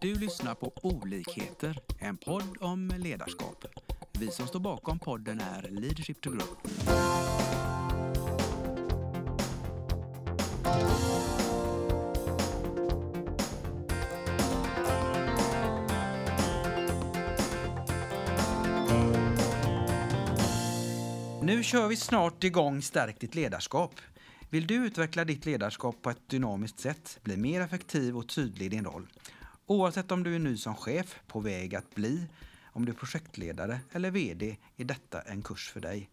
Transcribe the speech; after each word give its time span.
Du 0.00 0.14
lyssnar 0.14 0.54
på 0.54 0.72
Olikheter, 0.82 1.78
en 1.98 2.16
podd 2.16 2.56
om 2.60 2.92
ledarskap. 2.98 3.64
Vi 4.12 4.30
som 4.30 4.46
står 4.46 4.60
bakom 4.60 4.98
podden 4.98 5.40
är 5.40 5.68
Leadership 5.70 6.20
to 6.20 6.30
Grow. 6.30 6.46
Nu 21.42 21.62
kör 21.62 21.88
vi 21.88 21.96
snart 21.96 22.44
igång 22.44 22.82
Stärk 22.82 23.20
ditt 23.20 23.34
ledarskap. 23.34 23.92
Vill 24.50 24.66
du 24.66 24.74
utveckla 24.74 25.24
ditt 25.24 25.46
ledarskap 25.46 26.02
på 26.02 26.10
ett 26.10 26.28
dynamiskt 26.28 26.80
sätt, 26.80 27.18
bli 27.22 27.36
mer 27.36 27.60
effektiv 27.60 28.16
och 28.16 28.28
tydlig 28.28 28.66
i 28.66 28.68
din 28.68 28.84
roll? 28.84 29.06
Oavsett 29.70 30.12
om 30.12 30.22
du 30.22 30.34
är 30.34 30.38
ny 30.38 30.56
som 30.56 30.74
chef, 30.74 31.20
på 31.26 31.40
väg 31.40 31.74
att 31.74 31.94
bli, 31.94 32.26
om 32.64 32.84
du 32.84 32.92
är 32.92 32.96
projektledare 32.96 33.80
eller 33.92 34.10
VD 34.10 34.56
är 34.76 34.84
detta 34.84 35.20
en 35.20 35.42
kurs 35.42 35.70
för 35.70 35.80
dig. 35.80 36.10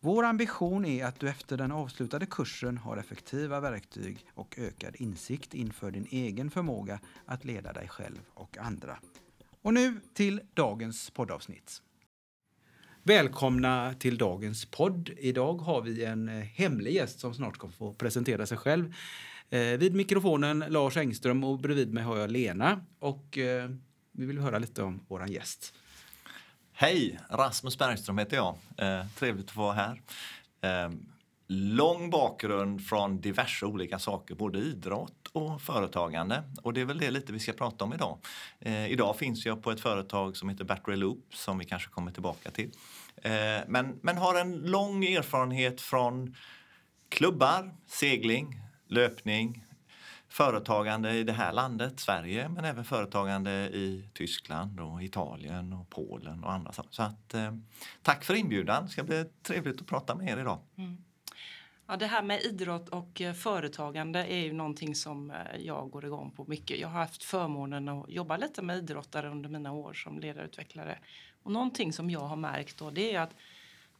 Vår 0.00 0.24
ambition 0.24 0.84
är 0.84 1.04
att 1.04 1.20
du 1.20 1.28
efter 1.28 1.56
den 1.56 1.72
avslutade 1.72 2.26
kursen 2.26 2.78
har 2.78 2.96
effektiva 2.96 3.60
verktyg 3.60 4.26
och 4.34 4.58
ökad 4.58 4.96
insikt 4.96 5.54
inför 5.54 5.90
din 5.90 6.06
egen 6.10 6.50
förmåga 6.50 7.00
att 7.26 7.44
leda 7.44 7.72
dig 7.72 7.88
själv 7.88 8.20
och 8.34 8.58
andra. 8.58 8.98
Och 9.62 9.74
nu 9.74 10.00
till 10.14 10.40
dagens 10.54 11.10
poddavsnitt. 11.10 11.82
Välkomna 13.02 13.94
till 13.94 14.18
dagens 14.18 14.64
podd. 14.64 15.10
Idag 15.18 15.54
har 15.54 15.82
vi 15.82 16.04
en 16.04 16.28
eh, 16.28 16.34
hemlig 16.34 16.94
gäst 16.94 17.20
som 17.20 17.34
snart 17.34 17.56
kommer 17.56 17.74
få 17.74 17.94
presentera 17.94 18.46
sig 18.46 18.58
själv. 18.58 18.94
Eh, 19.52 19.78
vid 19.78 19.94
mikrofonen 19.94 20.64
Lars 20.68 20.96
Engström 20.96 21.44
och 21.44 21.58
bredvid 21.58 21.92
mig 21.92 22.04
har 22.04 22.16
jag 22.16 22.30
Lena. 22.30 22.80
Och 22.98 23.38
eh, 23.38 23.70
vi 24.12 24.26
vill 24.26 24.38
höra 24.38 24.58
lite 24.58 24.82
om 24.82 25.04
vår 25.08 25.30
gäst. 25.30 25.74
Hej! 26.72 27.18
Rasmus 27.30 27.78
Bergström 27.78 28.18
heter 28.18 28.36
jag. 28.36 28.56
Eh, 28.76 29.06
trevligt 29.18 29.46
att 29.46 29.50
få 29.50 29.60
vara 29.60 29.74
här. 29.74 30.02
Eh, 30.60 30.92
lång 31.48 32.10
bakgrund 32.10 32.86
från 32.86 33.20
diverse 33.20 33.66
olika 33.66 33.98
saker, 33.98 34.34
både 34.34 34.58
idrott 34.58 35.28
och 35.32 35.62
företagande. 35.62 36.42
Och 36.62 36.72
det 36.72 36.80
är 36.80 36.84
väl 36.84 36.98
det 36.98 37.10
lite 37.10 37.32
vi 37.32 37.38
ska 37.38 37.52
prata 37.52 37.84
om 37.84 37.92
idag. 37.94 38.18
Eh, 38.60 38.90
idag 38.92 39.16
finns 39.16 39.46
jag 39.46 39.62
på 39.62 39.70
ett 39.70 39.80
företag 39.80 40.36
som 40.36 40.48
heter 40.48 40.64
Battery 40.64 40.96
Loop 40.96 41.34
som 41.34 41.58
vi 41.58 41.64
kanske 41.64 41.90
kommer 41.90 42.12
tillbaka 42.12 42.50
till. 42.50 42.70
Eh, 43.16 43.32
men, 43.68 43.98
men 44.02 44.16
har 44.16 44.40
en 44.40 44.52
lång 44.52 45.04
erfarenhet 45.04 45.80
från 45.80 46.34
klubbar, 47.08 47.74
segling, 47.86 48.62
löpning, 48.92 49.64
företagande 50.28 51.12
i 51.12 51.24
det 51.24 51.32
här 51.32 51.52
landet, 51.52 52.00
Sverige, 52.00 52.48
men 52.48 52.64
även 52.64 52.84
företagande 52.84 53.50
i 53.52 54.08
Tyskland 54.12 54.80
och 54.80 55.02
Italien 55.02 55.72
och 55.72 55.90
Polen 55.90 56.44
och 56.44 56.52
andra 56.52 56.72
saker. 56.72 56.90
Så 56.92 57.02
att, 57.02 57.34
eh, 57.34 57.52
tack 58.02 58.24
för 58.24 58.34
inbjudan. 58.34 58.84
Det 58.84 58.90
ska 58.90 59.02
bli 59.02 59.24
trevligt 59.42 59.80
att 59.80 59.86
prata 59.86 60.14
med 60.14 60.28
er 60.28 60.40
idag. 60.40 60.58
Mm. 60.76 61.04
Ja, 61.86 61.96
det 61.96 62.06
här 62.06 62.22
med 62.22 62.42
idrott 62.42 62.88
och 62.88 63.20
eh, 63.20 63.34
företagande 63.34 64.26
är 64.26 64.38
ju 64.38 64.52
någonting 64.52 64.94
som 64.94 65.30
eh, 65.30 65.36
jag 65.60 65.90
går 65.90 66.04
igång 66.04 66.30
på 66.30 66.44
mycket. 66.44 66.78
Jag 66.78 66.88
har 66.88 67.00
haft 67.00 67.24
förmånen 67.24 67.88
att 67.88 68.10
jobba 68.10 68.36
lite 68.36 68.62
med 68.62 68.76
idrottare 68.76 69.30
under 69.30 69.48
mina 69.48 69.72
år 69.72 69.92
som 69.92 70.18
ledarutvecklare. 70.18 70.98
Och 71.42 71.52
någonting 71.52 71.92
som 71.92 72.10
jag 72.10 72.20
har 72.20 72.36
märkt 72.36 72.78
då 72.78 72.90
det 72.90 73.14
är 73.14 73.20
att 73.20 73.34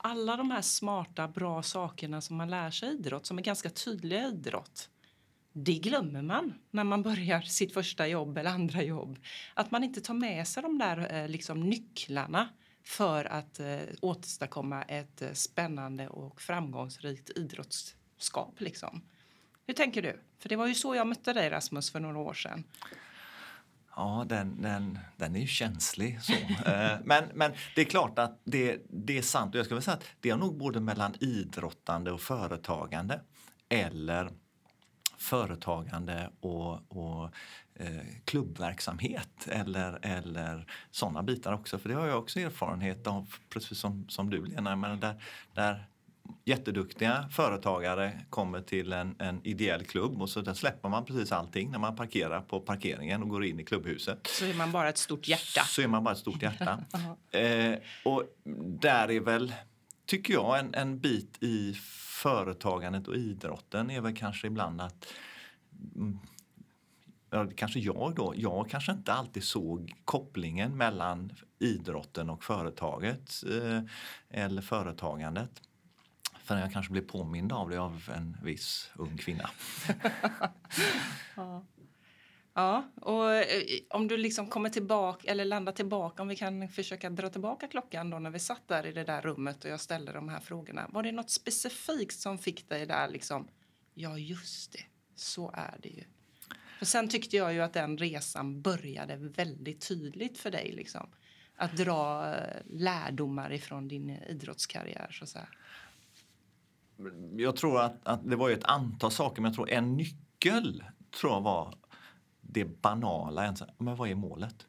alla 0.02 0.36
de 0.36 0.50
här 0.50 0.62
smarta, 0.62 1.28
bra 1.28 1.62
sakerna 1.62 2.20
som 2.20 2.36
man 2.36 2.50
lär 2.50 2.70
sig 2.70 2.88
i 2.88 2.92
idrott, 2.92 3.26
som 3.26 3.38
är 3.38 3.42
ganska 3.42 3.70
tydliga 3.70 4.20
i 4.20 4.28
idrott, 4.28 4.88
det 5.52 5.74
glömmer 5.74 6.22
man 6.22 6.54
när 6.70 6.84
man 6.84 7.02
börjar 7.02 7.40
sitt 7.40 7.74
första 7.74 8.06
jobb 8.06 8.38
eller 8.38 8.50
andra 8.50 8.82
jobb. 8.82 9.18
Att 9.54 9.70
man 9.70 9.84
inte 9.84 10.00
tar 10.00 10.14
med 10.14 10.48
sig 10.48 10.62
de 10.62 10.78
där 10.78 11.14
eh, 11.14 11.28
liksom, 11.28 11.60
nycklarna 11.60 12.48
för 12.84 13.24
att 13.24 13.60
eh, 13.60 13.78
åstadkomma 14.00 14.82
ett 14.82 15.22
eh, 15.22 15.32
spännande 15.32 16.08
och 16.08 16.40
framgångsrikt 16.40 17.30
idrottsskap. 17.36 18.60
Liksom. 18.60 19.02
Hur 19.66 19.74
tänker 19.74 20.02
du? 20.02 20.20
För 20.38 20.48
det 20.48 20.56
var 20.56 20.66
ju 20.66 20.74
så 20.74 20.94
jag 20.94 21.06
mötte 21.06 21.32
dig 21.32 21.50
Rasmus 21.50 21.90
för 21.90 22.00
några 22.00 22.18
år 22.18 22.34
sedan. 22.34 22.64
Ja, 23.96 24.24
den, 24.28 24.62
den, 24.62 24.98
den 25.16 25.36
är 25.36 25.40
ju 25.40 25.46
känslig. 25.46 26.22
Så. 26.22 26.32
Eh, 26.66 26.98
men, 27.04 27.24
men 27.34 27.52
det 27.74 27.80
är 27.80 27.84
klart 27.84 28.18
att 28.18 28.40
det, 28.44 28.82
det 28.88 29.18
är 29.18 29.22
sant. 29.22 29.54
Och 29.54 29.58
jag 29.58 29.66
skulle 29.66 29.82
säga 29.82 29.96
att 29.96 30.04
det 30.20 30.30
är 30.30 30.36
nog 30.36 30.58
både 30.58 30.80
mellan 30.80 31.14
idrottande 31.20 32.12
och 32.12 32.20
företagande 32.20 33.20
eller 33.68 34.30
företagande 35.18 36.30
och, 36.40 36.72
och 36.88 37.30
eh, 37.74 38.06
klubbverksamhet 38.24 39.48
eller, 39.48 39.98
eller 40.02 40.66
sådana 40.90 41.22
bitar 41.22 41.52
också. 41.52 41.78
För 41.78 41.88
det 41.88 41.94
har 41.94 42.06
jag 42.06 42.18
också 42.18 42.40
erfarenhet 42.40 43.06
av, 43.06 43.34
precis 43.48 43.78
som, 43.78 44.08
som 44.08 44.30
du 44.30 44.44
Lena. 44.44 44.76
Men 44.76 45.00
där, 45.00 45.22
där 45.54 45.86
jätteduktiga 46.44 47.28
företagare 47.30 48.20
kommer 48.30 48.60
till 48.60 48.92
en, 48.92 49.16
en 49.18 49.46
ideell 49.46 49.84
klubb 49.84 50.22
och 50.22 50.30
så 50.30 50.40
där 50.40 50.54
släpper 50.54 50.88
man 50.88 51.04
precis 51.04 51.32
allting 51.32 51.70
när 51.70 51.78
man 51.78 51.96
parkerar 51.96 52.40
på 52.40 52.60
parkeringen 52.60 53.22
och 53.22 53.28
går 53.28 53.44
in 53.44 53.60
i 53.60 53.64
klubbhuset. 53.64 54.26
Så 54.26 54.44
är 54.44 54.54
man 54.54 54.72
bara 54.72 54.88
ett 54.88 54.98
stort 54.98 55.28
hjärta. 55.28 55.62
Så 55.64 55.82
är 55.82 55.86
man 55.86 56.04
bara 56.04 56.12
ett 56.12 56.20
stort 56.20 56.42
hjärta. 56.42 56.84
eh, 57.38 57.78
och 58.04 58.24
där 58.80 59.10
är 59.10 59.20
väl, 59.20 59.54
tycker 60.06 60.34
jag, 60.34 60.58
en, 60.58 60.74
en 60.74 61.00
bit 61.00 61.42
i 61.42 61.74
företagandet 62.22 63.08
och 63.08 63.16
idrotten 63.16 63.90
är 63.90 64.00
väl 64.00 64.16
kanske 64.16 64.46
ibland 64.46 64.80
att 64.80 65.06
mm, 65.96 66.18
ja, 67.30 67.46
kanske 67.56 67.78
jag 67.78 68.14
då, 68.16 68.34
jag 68.36 68.70
kanske 68.70 68.92
inte 68.92 69.12
alltid 69.12 69.44
såg 69.44 69.94
kopplingen 70.04 70.76
mellan 70.76 71.32
idrotten 71.58 72.30
och 72.30 72.44
företaget 72.44 73.42
eh, 73.50 73.80
eller 74.30 74.62
företagandet. 74.62 75.62
Förrän 76.52 76.62
jag 76.62 76.72
kanske 76.72 76.92
blev 76.92 77.02
påmind 77.02 77.52
av 77.52 77.70
det 77.70 77.80
av 77.80 78.10
en 78.16 78.36
viss 78.42 78.90
ung 78.94 79.16
kvinna. 79.16 79.50
ja. 81.36 81.66
ja, 82.54 82.90
och 82.94 83.34
eh, 83.34 83.62
om 83.90 84.08
du 84.08 84.16
liksom 84.16 84.46
kommer 84.46 84.70
tillbaka 84.70 85.30
eller 85.30 85.44
landar 85.44 85.72
tillbaka, 85.72 86.22
om 86.22 86.28
vi 86.28 86.36
kan 86.36 86.68
försöka 86.68 87.10
dra 87.10 87.28
tillbaka 87.28 87.68
klockan 87.68 88.10
då 88.10 88.18
när 88.18 88.30
vi 88.30 88.38
satt 88.38 88.68
där 88.68 88.86
i 88.86 88.92
det 88.92 89.04
där 89.04 89.22
rummet 89.22 89.64
och 89.64 89.70
jag 89.70 89.80
ställde 89.80 90.12
de 90.12 90.28
här 90.28 90.40
frågorna. 90.40 90.86
Var 90.88 91.02
det 91.02 91.12
något 91.12 91.30
specifikt 91.30 92.20
som 92.20 92.38
fick 92.38 92.68
dig 92.68 92.86
där 92.86 93.08
liksom, 93.08 93.48
ja 93.94 94.18
just 94.18 94.72
det, 94.72 94.84
så 95.14 95.50
är 95.54 95.76
det 95.82 95.88
ju. 95.88 96.04
För 96.78 96.86
sen 96.86 97.08
tyckte 97.08 97.36
jag 97.36 97.52
ju 97.52 97.60
att 97.60 97.72
den 97.72 97.98
resan 97.98 98.62
började 98.62 99.16
väldigt 99.16 99.88
tydligt 99.88 100.38
för 100.38 100.50
dig. 100.50 100.72
Liksom. 100.72 101.10
Att 101.56 101.76
dra 101.76 102.34
eh, 102.34 102.62
lärdomar 102.66 103.52
ifrån 103.52 103.88
din 103.88 104.10
idrottskarriär. 104.10 105.10
Så 105.10 105.24
att 105.24 105.30
säga. 105.30 105.48
Jag 107.36 107.56
tror 107.56 107.80
att, 107.80 107.94
att 108.02 108.30
det 108.30 108.36
var 108.36 108.50
ett 108.50 108.64
antal 108.64 109.10
saker, 109.10 109.42
men 109.42 109.48
jag 109.48 109.54
tror 109.54 109.70
en 109.70 109.96
nyckel 109.96 110.84
tror 111.20 111.32
jag 111.32 111.40
var 111.40 111.74
det 112.40 112.82
banala. 112.82 113.54
Men 113.78 113.96
vad 113.96 114.10
är 114.10 114.14
målet? 114.14 114.66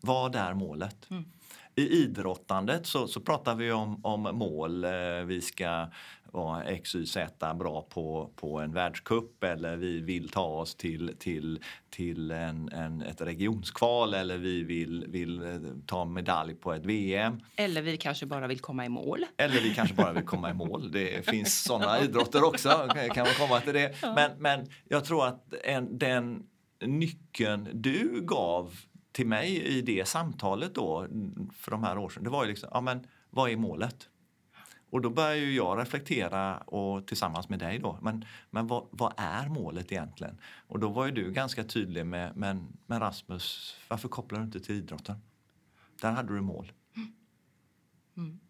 Vad 0.00 0.34
är 0.34 0.54
målet? 0.54 1.10
Mm 1.10 1.24
i 1.76 1.88
idrottandet 1.88 2.86
så, 2.86 3.08
så 3.08 3.20
pratar 3.20 3.54
vi 3.54 3.72
om, 3.72 4.04
om 4.04 4.22
mål. 4.22 4.84
Eh, 4.84 4.90
vi 5.26 5.40
ska 5.40 5.86
vara 6.32 6.64
X, 6.64 6.94
Y, 6.94 7.06
Z 7.06 7.54
bra 7.54 7.82
på, 7.82 8.30
på 8.36 8.60
en 8.60 8.72
världskupp 8.72 9.44
eller 9.44 9.76
vi 9.76 10.00
vill 10.00 10.28
ta 10.28 10.44
oss 10.44 10.74
till, 10.74 11.16
till, 11.18 11.60
till 11.90 12.30
en, 12.30 12.68
en, 12.68 13.02
ett 13.02 13.20
regionskval 13.20 14.14
eller 14.14 14.38
vi 14.38 14.62
vill, 14.62 15.04
vill 15.08 15.42
eh, 15.42 15.60
ta 15.86 16.04
medalj 16.04 16.54
på 16.54 16.72
ett 16.72 16.86
VM. 16.86 17.40
Eller 17.56 17.82
vi 17.82 17.96
kanske 17.96 18.26
bara 18.26 18.46
vill 18.46 18.60
komma 18.60 18.84
i 18.84 18.88
mål. 18.88 19.24
Eller 19.36 19.60
vi 19.60 19.74
kanske 19.74 19.94
bara 19.94 20.12
vill 20.12 20.24
komma 20.24 20.50
i 20.50 20.54
mål. 20.54 20.92
Det 20.92 21.26
finns 21.30 21.62
sådana 21.62 22.00
idrotter 22.00 22.44
också, 22.44 22.88
kan 23.14 23.26
man 23.26 23.34
komma 23.38 23.60
till 23.60 23.74
det. 23.74 24.02
Men, 24.02 24.30
men 24.38 24.66
jag 24.88 25.04
tror 25.04 25.26
att 25.26 25.54
en, 25.64 25.98
den 25.98 26.42
nyckeln 26.80 27.68
du 27.72 28.20
gav 28.26 28.74
till 29.12 29.26
mig 29.26 29.62
i 29.62 29.82
det 29.82 30.08
samtalet 30.08 30.74
då 30.74 31.06
för 31.52 31.70
de 31.70 31.82
här 31.84 31.98
åren 31.98 32.24
det 32.24 32.30
var 32.30 32.44
ju 32.44 32.50
liksom, 32.50 32.68
ja 32.72 32.80
men 32.80 33.06
vad 33.30 33.50
är 33.50 33.56
målet? 33.56 34.08
Och 34.92 35.00
då 35.00 35.10
började 35.10 35.36
ju 35.36 35.54
jag 35.54 35.78
reflektera 35.78 36.58
och 36.58 37.06
tillsammans 37.06 37.48
med 37.48 37.58
dig 37.58 37.78
då, 37.78 37.98
men, 38.02 38.24
men 38.50 38.66
vad, 38.66 38.86
vad, 38.90 39.14
är 39.16 39.48
målet 39.48 39.92
egentligen? 39.92 40.38
Och 40.66 40.78
då 40.78 40.88
var 40.88 41.06
ju 41.06 41.12
du 41.12 41.32
ganska 41.32 41.64
tydlig 41.64 42.06
med, 42.06 42.36
men, 42.36 42.76
men 42.86 43.00
Rasmus, 43.00 43.76
varför 43.88 44.08
kopplar 44.08 44.38
du 44.38 44.44
inte 44.44 44.60
till 44.60 44.74
idrotten? 44.74 45.16
Där 46.00 46.12
hade 46.12 46.34
du 46.34 46.40
mål. 46.40 46.72
Mm. 46.96 47.12
Mm. 48.16 48.40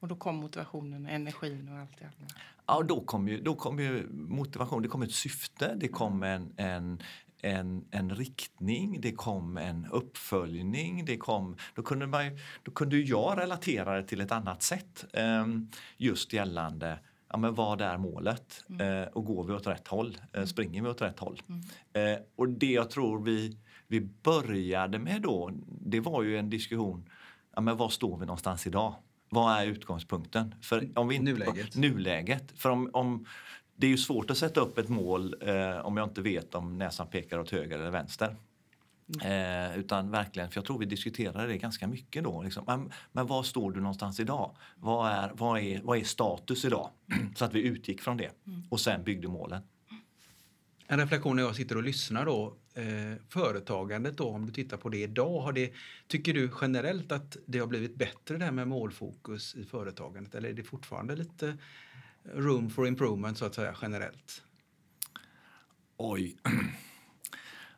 Och 0.00 0.08
då 0.08 0.16
kom 0.16 0.36
motivationen, 0.36 1.06
energin 1.06 1.68
och 1.68 1.78
allt 1.78 1.98
det 1.98 2.04
andra? 2.04 2.34
Ja, 2.66 2.82
då 2.82 3.00
kom 3.00 3.28
ju, 3.28 3.40
då 3.40 3.54
kom 3.54 3.78
ju 3.78 4.08
motivation, 4.12 4.82
det 4.82 4.88
kom 4.88 5.02
ett 5.02 5.14
syfte, 5.14 5.74
det 5.74 5.88
kom 5.88 6.22
en, 6.22 6.54
en, 6.56 7.02
en, 7.42 7.84
en 7.90 8.14
riktning, 8.14 9.00
det 9.00 9.12
kom 9.12 9.56
en 9.56 9.86
uppföljning. 9.86 11.04
Det 11.04 11.16
kom, 11.16 11.56
då, 11.74 11.82
kunde 11.82 12.06
man, 12.06 12.38
då 12.62 12.72
kunde 12.72 12.98
jag 12.98 13.38
relatera 13.38 13.96
det 13.96 14.02
till 14.02 14.20
ett 14.20 14.32
annat 14.32 14.62
sätt. 14.62 15.04
Um, 15.12 15.70
just 15.96 16.32
gällande 16.32 16.98
ja, 17.28 17.36
men 17.36 17.54
vad 17.54 17.80
är 17.80 17.98
målet? 17.98 18.64
Eh, 18.80 19.12
och 19.12 19.24
går 19.24 19.44
vi 19.44 19.52
åt 19.52 19.66
rätt 19.66 19.88
håll? 19.88 20.18
Eh, 20.32 20.44
springer 20.44 20.82
vi 20.82 20.88
åt 20.88 21.02
rätt 21.02 21.18
håll? 21.18 21.42
Eh, 21.92 22.22
och 22.36 22.48
det 22.48 22.72
jag 22.72 22.90
tror 22.90 23.24
vi, 23.24 23.58
vi 23.86 24.00
började 24.00 24.98
med 24.98 25.22
då, 25.22 25.50
det 25.66 26.00
var 26.00 26.22
ju 26.22 26.38
en 26.38 26.50
diskussion, 26.50 27.10
ja, 27.54 27.60
men 27.60 27.76
var 27.76 27.88
står 27.88 28.18
vi 28.18 28.26
någonstans 28.26 28.66
idag? 28.66 28.94
Vad 29.30 29.58
är 29.58 29.66
utgångspunkten? 29.66 30.54
För 30.62 30.88
om 30.94 31.08
vi 31.08 31.14
inte, 31.14 31.32
Nuläget. 31.32 31.76
Nuläget. 31.76 32.52
För 32.56 32.70
om, 32.70 32.90
om, 32.92 33.26
det 33.78 33.86
är 33.86 33.90
ju 33.90 33.98
svårt 33.98 34.30
att 34.30 34.38
sätta 34.38 34.60
upp 34.60 34.78
ett 34.78 34.88
mål 34.88 35.34
eh, 35.40 35.78
om 35.78 35.96
jag 35.96 36.08
inte 36.08 36.22
vet 36.22 36.54
om 36.54 36.78
näsan 36.78 37.06
pekar 37.06 37.38
åt 37.38 37.50
höger 37.50 37.78
eller 37.78 37.90
vänster. 37.90 38.36
Eh, 39.22 39.78
utan 39.78 40.10
verkligen, 40.10 40.50
för 40.50 40.58
jag 40.58 40.64
tror 40.64 40.78
vi 40.78 40.86
diskuterade 40.86 41.46
det 41.46 41.58
ganska 41.58 41.86
mycket 41.86 42.24
då. 42.24 42.42
Liksom. 42.42 42.64
Men, 42.66 42.92
men 43.12 43.26
var 43.26 43.42
står 43.42 43.72
du 43.72 43.80
någonstans 43.80 44.20
idag? 44.20 44.56
Vad 44.76 45.12
är, 45.12 45.32
vad 45.34 45.60
är, 45.60 45.80
vad 45.82 45.98
är 45.98 46.04
status 46.04 46.64
idag? 46.64 46.90
Så 47.36 47.44
att 47.44 47.54
vi 47.54 47.60
utgick 47.60 48.00
från 48.00 48.16
det 48.16 48.30
och 48.70 48.80
sen 48.80 49.04
byggde 49.04 49.28
målen. 49.28 49.62
En 50.86 50.98
reflektion 50.98 51.36
när 51.36 51.42
jag 51.42 51.56
sitter 51.56 51.76
och 51.76 51.82
lyssnar 51.82 52.26
då. 52.26 52.56
Eh, 52.74 53.22
företagandet 53.28 54.16
då, 54.16 54.28
om 54.28 54.46
du 54.46 54.52
tittar 54.52 54.76
på 54.76 54.88
det 54.88 55.02
idag. 55.02 55.40
Har 55.40 55.52
det, 55.52 55.72
tycker 56.06 56.34
du 56.34 56.50
generellt 56.60 57.12
att 57.12 57.36
det 57.46 57.58
har 57.58 57.66
blivit 57.66 57.94
bättre 57.94 58.36
det 58.36 58.44
här 58.44 58.52
med 58.52 58.68
målfokus 58.68 59.54
i 59.54 59.64
företagandet? 59.64 60.34
Eller 60.34 60.48
är 60.48 60.52
det 60.52 60.62
fortfarande 60.62 61.16
lite 61.16 61.56
room 62.34 62.70
for 62.70 62.86
improvement 62.86 63.38
så 63.38 63.44
att 63.44 63.54
säga 63.54 63.74
generellt? 63.82 64.42
Oj. 65.96 66.36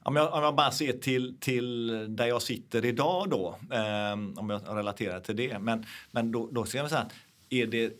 Om 0.02 0.17
jag, 0.17 0.35
om 0.35 0.43
jag 0.43 0.55
bara 0.55 0.70
ser 0.70 0.93
till, 0.93 1.37
till 1.41 1.87
där 2.17 2.26
jag 2.26 2.43
sitter 2.43 2.85
idag 2.85 3.31
då, 3.31 3.58
eh, 3.73 4.12
om 4.12 4.50
jag 4.50 4.62
relaterar 4.76 5.20
till 5.20 5.37
det. 5.37 5.58
Men, 5.58 5.85
men 6.11 6.32
då, 6.32 6.50
då 6.52 6.64
ser 6.64 6.79
jag 6.79 6.91
så 6.91 6.97
här, 6.97 7.06
är 7.50 7.67
det 7.67 7.93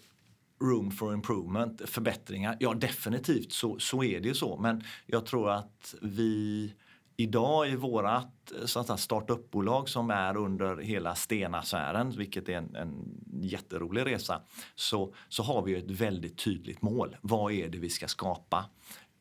room 0.61 0.91
for 0.91 1.15
improvement, 1.15 1.83
förbättringar? 1.85 2.57
Ja, 2.61 2.75
definitivt 2.75 3.53
så, 3.53 3.79
så 3.79 4.05
är 4.05 4.21
det 4.21 4.29
ju 4.29 4.35
så. 4.35 4.57
Men 4.57 4.85
jag 5.07 5.27
tror 5.27 5.51
att 5.51 5.95
vi 6.03 6.75
idag 7.23 7.69
i 7.69 7.77
vårat 7.77 8.53
eh, 8.61 8.67
startupbolag 8.67 8.99
startup-bolag 8.99 9.89
som 9.89 10.11
är 10.11 10.37
under 10.37 10.77
hela 10.77 11.15
Stena-sfären, 11.15 12.11
vilket 12.11 12.49
är 12.49 12.57
en, 12.57 12.77
en 12.77 13.21
jätterolig 13.43 14.07
resa, 14.07 14.43
så, 14.75 15.15
så 15.29 15.43
har 15.43 15.63
vi 15.63 15.75
ett 15.75 15.91
väldigt 15.91 16.39
tydligt 16.39 16.83
mål. 16.83 17.17
Vad 17.21 17.53
är 17.53 17.69
det 17.69 17.79
vi 17.79 17.91
ska 17.91 18.09
skapa? 18.09 18.65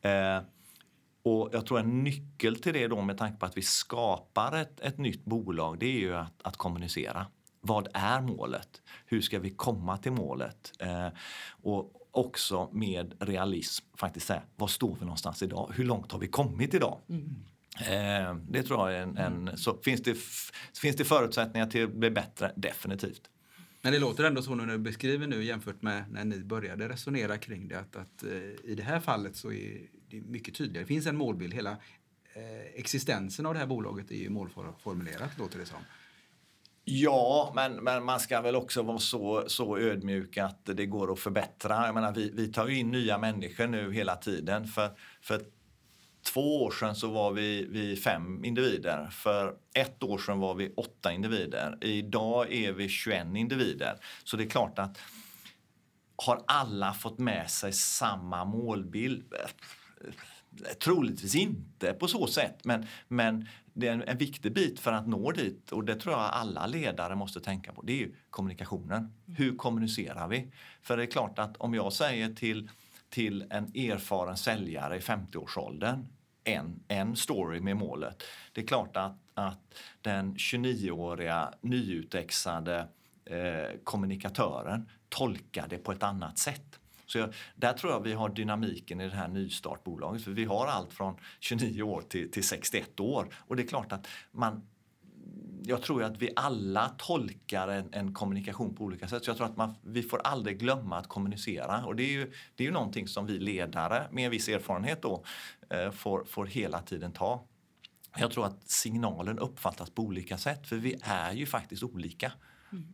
Eh, 0.02 0.42
och 1.22 1.48
jag 1.52 1.66
tror 1.66 1.80
en 1.80 2.04
nyckel 2.04 2.56
till 2.56 2.72
det 2.72 2.88
då 2.88 3.00
med 3.00 3.18
tanke 3.18 3.38
på 3.38 3.46
att 3.46 3.56
vi 3.56 3.62
skapar 3.62 4.56
ett, 4.56 4.80
ett 4.80 4.98
nytt 4.98 5.24
bolag, 5.24 5.78
det 5.78 5.86
är 5.86 6.00
ju 6.00 6.14
att, 6.14 6.42
att 6.42 6.56
kommunicera. 6.56 7.26
Vad 7.60 7.88
är 7.94 8.20
målet? 8.20 8.82
Hur 9.06 9.20
ska 9.20 9.38
vi 9.38 9.50
komma 9.50 9.96
till 9.96 10.12
målet? 10.12 10.72
Eh, 10.78 11.08
och 11.62 11.92
också 12.10 12.68
med 12.72 13.14
realism 13.20 13.86
faktiskt 13.96 14.26
säga, 14.26 14.42
var 14.56 14.66
står 14.66 14.94
vi 14.94 15.04
någonstans 15.04 15.42
idag? 15.42 15.72
Hur 15.74 15.84
långt 15.84 16.12
har 16.12 16.18
vi 16.18 16.28
kommit 16.28 16.74
idag? 16.74 16.98
Mm. 17.08 17.44
Eh, 17.80 18.34
det 18.48 18.62
tror 18.62 18.90
jag 18.90 18.98
är 18.98 19.02
en, 19.02 19.16
en 19.16 19.56
så 19.56 19.78
finns 19.82 20.02
det, 20.02 20.18
finns 20.80 20.96
det 20.96 21.04
förutsättningar 21.04 21.66
till 21.66 21.84
att 21.84 21.92
bli 21.92 22.10
bättre? 22.10 22.52
Definitivt. 22.56 23.22
Men 23.82 23.92
det 23.92 23.98
låter 23.98 24.24
ändå 24.24 24.42
så 24.42 24.54
när 24.54 24.66
du 24.66 24.78
beskriver 24.78 25.26
nu 25.26 25.44
jämfört 25.44 25.82
med 25.82 26.04
när 26.10 26.24
ni 26.24 26.44
började 26.44 26.88
resonera 26.88 27.38
kring 27.38 27.68
det 27.68 27.78
att, 27.78 27.96
att 27.96 28.22
eh, 28.22 28.70
i 28.70 28.74
det 28.76 28.82
här 28.82 29.00
fallet 29.00 29.36
så 29.36 29.52
är 29.52 29.80
det 30.10 30.20
mycket 30.20 30.54
tydligare. 30.54 30.84
Det 30.84 30.88
finns 30.88 31.06
en 31.06 31.16
målbild. 31.16 31.54
Hela 31.54 31.70
eh, 31.70 32.74
existensen 32.74 33.46
av 33.46 33.54
det 33.54 33.60
här 33.60 33.66
bolaget 33.66 34.10
är 34.10 34.16
ju 34.16 34.30
målformulerat 34.30 35.38
låter 35.38 35.58
det 35.58 35.66
som. 35.66 35.78
Ja, 36.84 37.52
men, 37.54 37.76
men 37.76 38.04
man 38.04 38.20
ska 38.20 38.40
väl 38.40 38.56
också 38.56 38.82
vara 38.82 38.98
så, 38.98 39.44
så 39.46 39.78
ödmjuk 39.78 40.36
att 40.36 40.64
det 40.64 40.86
går 40.86 41.12
att 41.12 41.18
förbättra. 41.18 41.86
Jag 41.86 41.94
menar, 41.94 42.14
vi, 42.14 42.30
vi 42.34 42.52
tar 42.52 42.68
ju 42.68 42.78
in 42.78 42.90
nya 42.90 43.18
människor 43.18 43.66
nu 43.66 43.92
hela 43.92 44.16
tiden. 44.16 44.66
För, 44.66 44.90
för 45.22 45.42
två 46.22 46.62
år 46.62 46.70
sedan 46.70 46.96
så 46.96 47.10
var 47.10 47.32
vi, 47.32 47.66
vi 47.70 47.96
fem 47.96 48.44
individer. 48.44 49.08
För 49.10 49.54
ett 49.74 50.02
år 50.02 50.18
sedan 50.18 50.38
var 50.38 50.54
vi 50.54 50.72
åtta 50.76 51.12
individer. 51.12 51.78
Idag 51.80 52.52
är 52.52 52.72
vi 52.72 52.88
21 52.88 53.26
individer. 53.36 53.96
Så 54.24 54.36
det 54.36 54.44
är 54.44 54.48
klart 54.48 54.78
att 54.78 54.98
har 56.16 56.42
alla 56.46 56.92
fått 56.92 57.18
med 57.18 57.50
sig 57.50 57.72
samma 57.72 58.44
målbild? 58.44 59.34
Troligtvis 60.84 61.34
inte 61.34 61.92
på 61.92 62.08
så 62.08 62.26
sätt, 62.26 62.64
men, 62.64 62.86
men 63.08 63.48
det 63.72 63.88
är 63.88 63.92
en, 63.92 64.02
en 64.02 64.18
viktig 64.18 64.52
bit 64.52 64.80
för 64.80 64.92
att 64.92 65.08
nå 65.08 65.30
dit 65.30 65.72
och 65.72 65.84
det 65.84 65.94
tror 65.94 66.14
jag 66.14 66.22
alla 66.22 66.66
ledare 66.66 67.16
måste 67.16 67.40
tänka 67.40 67.72
på. 67.72 67.82
Det 67.82 67.92
är 67.92 67.96
ju 67.96 68.14
kommunikationen. 68.30 69.12
Hur 69.26 69.56
kommunicerar 69.56 70.28
vi? 70.28 70.52
För 70.82 70.96
det 70.96 71.02
är 71.02 71.06
klart 71.06 71.38
att 71.38 71.56
om 71.56 71.74
jag 71.74 71.92
säger 71.92 72.34
till, 72.34 72.70
till 73.10 73.46
en 73.50 73.64
erfaren 73.64 74.36
säljare 74.36 74.96
i 74.96 75.00
50-årsåldern 75.00 76.06
en, 76.44 76.82
en 76.88 77.16
story 77.16 77.60
med 77.60 77.76
målet. 77.76 78.22
Det 78.52 78.60
är 78.60 78.66
klart 78.66 78.96
att, 78.96 79.16
att 79.34 79.74
den 80.00 80.34
29-åriga 80.34 81.52
nyutexade 81.60 82.88
eh, 83.24 83.78
kommunikatören 83.84 84.90
tolkar 85.08 85.68
det 85.68 85.78
på 85.78 85.92
ett 85.92 86.02
annat 86.02 86.38
sätt. 86.38 86.80
Så 87.06 87.18
jag, 87.18 87.34
där 87.56 87.72
tror 87.72 87.92
jag 87.92 88.00
vi 88.00 88.12
har 88.12 88.28
dynamiken 88.28 89.00
i 89.00 89.08
det 89.08 89.14
här 89.14 89.28
nystartbolaget. 89.28 90.24
För 90.24 90.30
vi 90.30 90.44
har 90.44 90.66
allt 90.66 90.92
från 90.92 91.16
29 91.40 91.82
år 91.82 92.02
till, 92.02 92.30
till 92.30 92.48
61 92.48 93.00
år. 93.00 93.34
Och 93.34 93.56
det 93.56 93.62
är 93.62 93.66
klart 93.66 93.92
att 93.92 94.08
man 94.32 94.69
jag 95.64 95.82
tror 95.82 96.02
att 96.02 96.22
vi 96.22 96.30
alla 96.36 96.88
tolkar 96.98 97.68
en, 97.68 97.88
en, 97.92 98.14
kommunikation 98.14 98.74
på 98.74 98.84
olika 98.84 99.08
sätt. 99.08 99.24
Så 99.24 99.30
jag 99.30 99.36
tror 99.36 99.46
att 99.46 99.56
man, 99.56 99.74
vi 99.82 100.02
får 100.02 100.18
aldrig 100.18 100.58
glömma 100.58 100.98
att 100.98 101.08
kommunicera. 101.08 101.84
Och 101.84 101.96
det 101.96 102.02
är 102.02 102.12
ju, 102.12 102.32
det 102.54 102.64
är 102.64 102.66
ju 102.66 102.72
någonting 102.72 103.08
som 103.08 103.26
vi 103.26 103.38
ledare 103.38 104.08
med 104.10 104.24
en 104.24 104.30
viss 104.30 104.48
erfarenhet 104.48 105.02
då 105.02 105.24
eh, 105.70 105.90
får, 105.90 106.24
får 106.24 106.46
hela 106.46 106.82
tiden 106.82 107.12
ta. 107.12 107.46
Jag 108.16 108.30
tror 108.30 108.46
att 108.46 108.70
signalen 108.70 109.38
uppfattas 109.38 109.90
på 109.90 110.02
olika 110.02 110.38
sätt 110.38 110.66
för 110.66 110.76
vi 110.76 110.96
är 111.02 111.32
ju 111.32 111.46
faktiskt 111.46 111.82
olika. 111.82 112.32
Mm. 112.72 112.92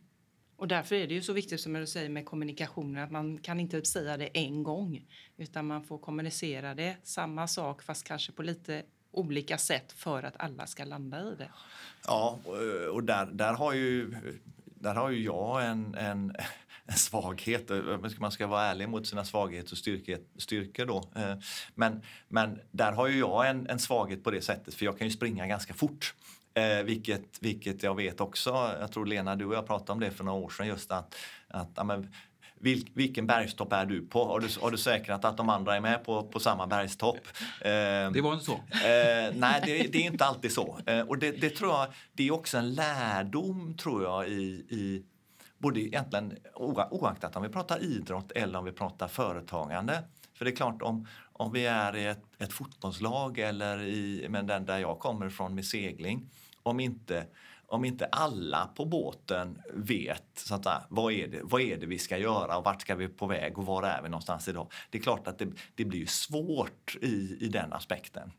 Och 0.55 0.67
därför 0.67 0.95
är 0.95 1.07
det 1.07 1.13
ju 1.13 1.21
så 1.21 1.33
viktigt 1.33 1.61
som 1.61 1.73
du 1.73 1.87
säger 1.87 2.09
med 2.09 2.25
kommunikationen 2.25 3.03
att 3.03 3.11
man 3.11 3.37
kan 3.37 3.59
inte 3.59 3.85
säga 3.85 4.17
det 4.17 4.27
en 4.37 4.63
gång 4.63 5.05
utan 5.37 5.67
man 5.67 5.83
får 5.83 5.97
kommunicera 5.97 6.75
det, 6.75 6.97
samma 7.03 7.47
sak 7.47 7.83
fast 7.83 8.07
kanske 8.07 8.31
på 8.31 8.43
lite 8.43 8.83
olika 9.11 9.57
sätt 9.57 9.91
för 9.91 10.23
att 10.23 10.33
alla 10.37 10.67
ska 10.67 10.83
landa 10.85 11.19
i 11.19 11.35
det. 11.35 11.49
Ja, 12.07 12.39
eh, 12.45 12.87
och- 12.89 13.03
där, 13.03 13.25
där, 13.25 13.53
har, 13.53 13.73
ju, 13.73 14.15
där 14.65 14.95
har 14.95 15.09
ju 15.09 15.23
jag 15.23 15.65
en, 15.65 15.95
en, 15.95 16.35
en 16.85 16.95
svaghet. 16.97 17.71
Eh, 17.71 17.81
man 18.19 18.31
ska 18.31 18.47
vara 18.47 18.63
ärlig 18.63 18.89
mot 18.89 19.07
sina 19.07 19.25
svagheter 19.25 19.71
och 19.71 19.77
styrke, 19.77 20.17
styrkor 20.37 20.85
då. 20.85 21.03
Eh, 21.15 21.35
men, 21.75 22.01
men 22.27 22.59
där 22.71 22.91
har 22.91 23.07
ju 23.07 23.19
jag 23.19 23.49
en, 23.49 23.67
en 23.69 23.79
svaghet 23.79 24.23
på 24.23 24.31
det 24.31 24.41
sättet 24.41 24.73
för 24.73 24.85
jag 24.85 24.97
kan 24.97 25.07
ju 25.07 25.13
springa 25.13 25.47
ganska 25.47 25.73
fort. 25.73 26.13
Eh, 26.53 26.83
vilket, 26.83 27.37
vilket 27.41 27.83
jag 27.83 27.95
vet 27.95 28.21
också, 28.21 28.49
jag 28.79 28.91
tror 28.91 29.05
Lena 29.05 29.35
du 29.35 29.45
och 29.45 29.53
jag 29.55 29.67
pratade 29.67 29.91
om 29.91 29.99
det 29.99 30.11
för 30.11 30.23
några 30.23 30.39
år 30.39 30.49
sedan 30.49 30.67
just 30.67 30.91
att, 30.91 31.15
att 31.47 31.69
ja, 31.75 31.83
men, 31.83 32.13
vil, 32.59 32.89
vilken 32.93 33.27
bergstopp 33.27 33.73
är 33.73 33.85
du 33.85 34.05
på? 34.07 34.25
Har 34.25 34.39
du, 34.39 34.47
har 34.61 34.71
du 34.71 34.77
säkrat 34.77 35.25
att 35.25 35.37
de 35.37 35.49
andra 35.49 35.75
är 35.75 35.79
med 35.81 36.03
på, 36.03 36.23
på 36.23 36.39
samma 36.39 36.67
bergstopp? 36.67 37.17
Eh, 37.61 37.71
Det 38.11 38.21
var 38.23 38.33
inte 38.33 38.45
så. 38.45 38.53
Eh, 38.53 39.33
nej, 39.35 39.61
det, 39.65 39.77
det 39.91 39.97
är 39.97 40.05
inte 40.11 40.25
alltid 40.25 40.51
så. 40.51 40.79
Eh, 40.85 40.99
och 40.99 41.17
det, 41.17 41.31
det 41.31 41.49
tror 41.49 41.71
jag, 41.71 41.87
det 42.13 42.27
är 42.27 42.31
också 42.31 42.57
en 42.57 42.73
lärdom 42.73 43.77
tror 43.77 44.03
jag 44.03 44.27
i, 44.29 44.65
i 44.69 45.03
både 45.57 45.79
egentligen 45.79 46.37
oa- 46.55 46.87
oaktat 46.91 47.35
om 47.35 47.43
vi 47.43 47.49
pratar 47.49 47.83
idrott 47.83 48.31
eller 48.31 48.59
om 48.59 48.65
vi 48.65 48.71
pratar 48.71 49.07
företagande. 49.07 50.03
För 50.33 50.45
det 50.45 50.51
är 50.51 50.55
klart 50.55 50.81
om, 50.81 51.07
om 51.33 51.51
vi 51.51 51.65
är 51.65 51.95
i 51.95 52.05
ett, 52.05 52.23
ett 52.39 52.53
fotbollslag 52.53 53.39
eller 53.39 53.81
i 53.83 54.25
men 54.29 54.47
den 54.47 54.65
där 54.65 54.77
jag 54.79 54.99
kommer 54.99 55.27
ifrån 55.27 55.55
med 55.55 55.65
segling. 55.65 56.29
Om 56.63 56.79
inte, 56.79 57.25
om 57.67 57.85
inte 57.85 58.05
alla 58.05 58.67
på 58.75 58.85
båten 58.85 59.61
vet 59.73 60.23
så 60.35 60.55
att, 60.55 60.85
vad, 60.89 61.13
är 61.13 61.27
det, 61.27 61.39
vad 61.43 61.61
är 61.61 61.77
det 61.77 61.85
vi 61.85 61.99
ska 61.99 62.17
göra 62.17 62.57
och 62.57 62.63
vart 62.63 62.81
ska 62.81 62.95
vi 62.95 63.07
på 63.07 63.27
väg 63.27 63.57
och 63.57 63.65
var 63.65 63.83
är 63.83 64.01
vi 64.01 64.09
någonstans 64.09 64.47
idag. 64.47 64.71
Det 64.89 64.97
är 64.97 65.01
klart 65.01 65.27
att 65.27 65.39
det, 65.39 65.47
det 65.75 65.85
blir 65.85 66.05
svårt 66.05 66.97
i, 67.01 67.37
i 67.41 67.47
den 67.47 67.73
aspekten. 67.73 68.31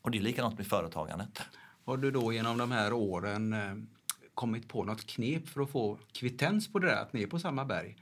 Och 0.00 0.10
det 0.10 0.18
är 0.18 0.22
likadant 0.22 0.58
med 0.58 0.66
företagandet. 0.66 1.42
Har 1.84 1.96
du 1.96 2.10
då 2.10 2.32
genom 2.32 2.58
de 2.58 2.72
här 2.72 2.92
åren 2.92 3.52
eh, 3.52 3.74
kommit 4.34 4.68
på 4.68 4.84
något 4.84 5.06
knep 5.06 5.48
för 5.48 5.60
att 5.60 5.70
få 5.70 5.98
kvittens 6.12 6.72
på 6.72 6.78
det 6.78 6.86
där, 6.86 7.02
att 7.02 7.12
ni 7.12 7.22
är 7.22 7.26
på 7.26 7.38
samma 7.38 7.64
berg? 7.64 7.96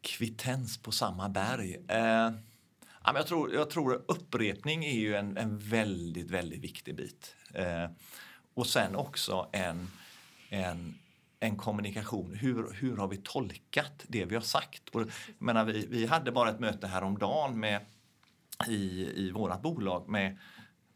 Kvittens 0.00 0.78
på 0.78 0.92
samma 0.92 1.28
berg. 1.28 1.76
Eh, 1.88 2.30
jag, 3.04 3.26
tror, 3.26 3.54
jag 3.54 3.70
tror 3.70 4.04
upprepning 4.08 4.84
är 4.84 4.98
ju 4.98 5.14
en, 5.14 5.36
en 5.36 5.58
väldigt, 5.58 6.30
väldigt 6.30 6.60
viktig 6.60 6.96
bit. 6.96 7.36
Eh, 7.54 7.86
och 8.60 8.66
sen 8.66 8.96
också 8.96 9.48
en, 9.52 9.90
en, 10.48 10.94
en 11.40 11.56
kommunikation. 11.56 12.34
Hur, 12.34 12.72
hur 12.72 12.96
har 12.96 13.08
vi 13.08 13.16
tolkat 13.16 14.04
det 14.08 14.24
vi 14.24 14.34
har 14.34 14.42
sagt? 14.42 14.88
Och, 14.88 15.06
menar, 15.38 15.64
vi, 15.64 15.86
vi 15.86 16.06
hade 16.06 16.32
bara 16.32 16.50
ett 16.50 16.60
möte 16.60 16.86
häromdagen 16.86 17.60
med, 17.60 17.80
i, 18.68 19.10
i 19.16 19.30
vårt 19.30 19.62
bolag 19.62 20.08
med 20.08 20.38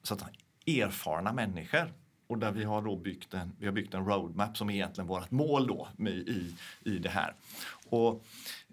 så 0.02 0.14
att, 0.14 0.22
erfarna 0.66 1.32
människor. 1.32 1.92
Och 2.26 2.38
där 2.38 2.52
vi 2.52 2.64
har 2.64 2.82
då 2.82 2.96
byggt 2.96 3.34
en, 3.34 3.56
vi 3.58 3.66
har 3.66 3.72
byggt 3.72 3.94
en 3.94 4.06
roadmap 4.06 4.56
som 4.56 4.70
är 4.70 4.74
egentligen 4.74 5.08
vårt 5.08 5.30
mål 5.30 5.66
då 5.66 5.88
med, 5.96 6.12
i, 6.12 6.54
i 6.84 6.98
det 6.98 7.08
här. 7.08 7.34
Och 7.88 8.24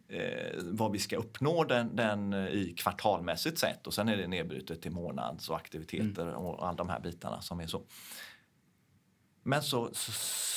eh, 0.08 0.60
vad 0.64 0.92
vi 0.92 1.00
ska 1.00 1.18
uppnå 1.18 1.64
den, 1.64 1.96
den 1.96 2.34
eh, 2.34 2.48
i 2.48 2.74
kvartalmässigt 2.78 3.60
sett 3.60 3.88
och 3.88 3.94
sen 3.94 4.10
är 4.10 4.18
det 4.18 4.28
nedbrutet 4.28 4.82
till 4.82 4.92
månads 4.92 5.50
och 5.50 5.56
aktiviteter 5.56 6.24
mm. 6.24 6.36
och 6.36 6.68
alla 6.68 6.78
de 6.78 6.90
här 6.90 7.00
bitarna 7.00 7.42
som 7.42 7.60
är 7.60 7.68
så. 7.68 7.82
Men 9.44 9.62
så, 9.62 9.90
så, 9.94 10.12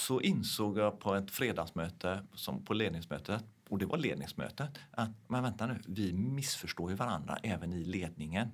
så, 0.06 0.20
insåg 0.20 0.78
jag 0.78 1.00
på 1.00 1.14
ett 1.14 1.30
fredagsmöte, 1.30 2.22
som 2.34 2.64
på 2.64 2.74
ledningsmötet, 2.74 3.44
och 3.68 3.78
det 3.78 3.86
var 3.86 3.98
ledningsmötet, 3.98 4.78
att 4.90 5.10
men 5.28 5.42
vänta 5.42 5.66
nu, 5.66 5.78
vi 5.86 6.12
missförstår 6.12 6.90
ju 6.90 6.96
varandra 6.96 7.38
även 7.42 7.72
i 7.72 7.84
ledningen. 7.84 8.48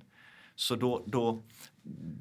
Så 0.55 0.75
då, 0.75 1.03
då, 1.07 1.43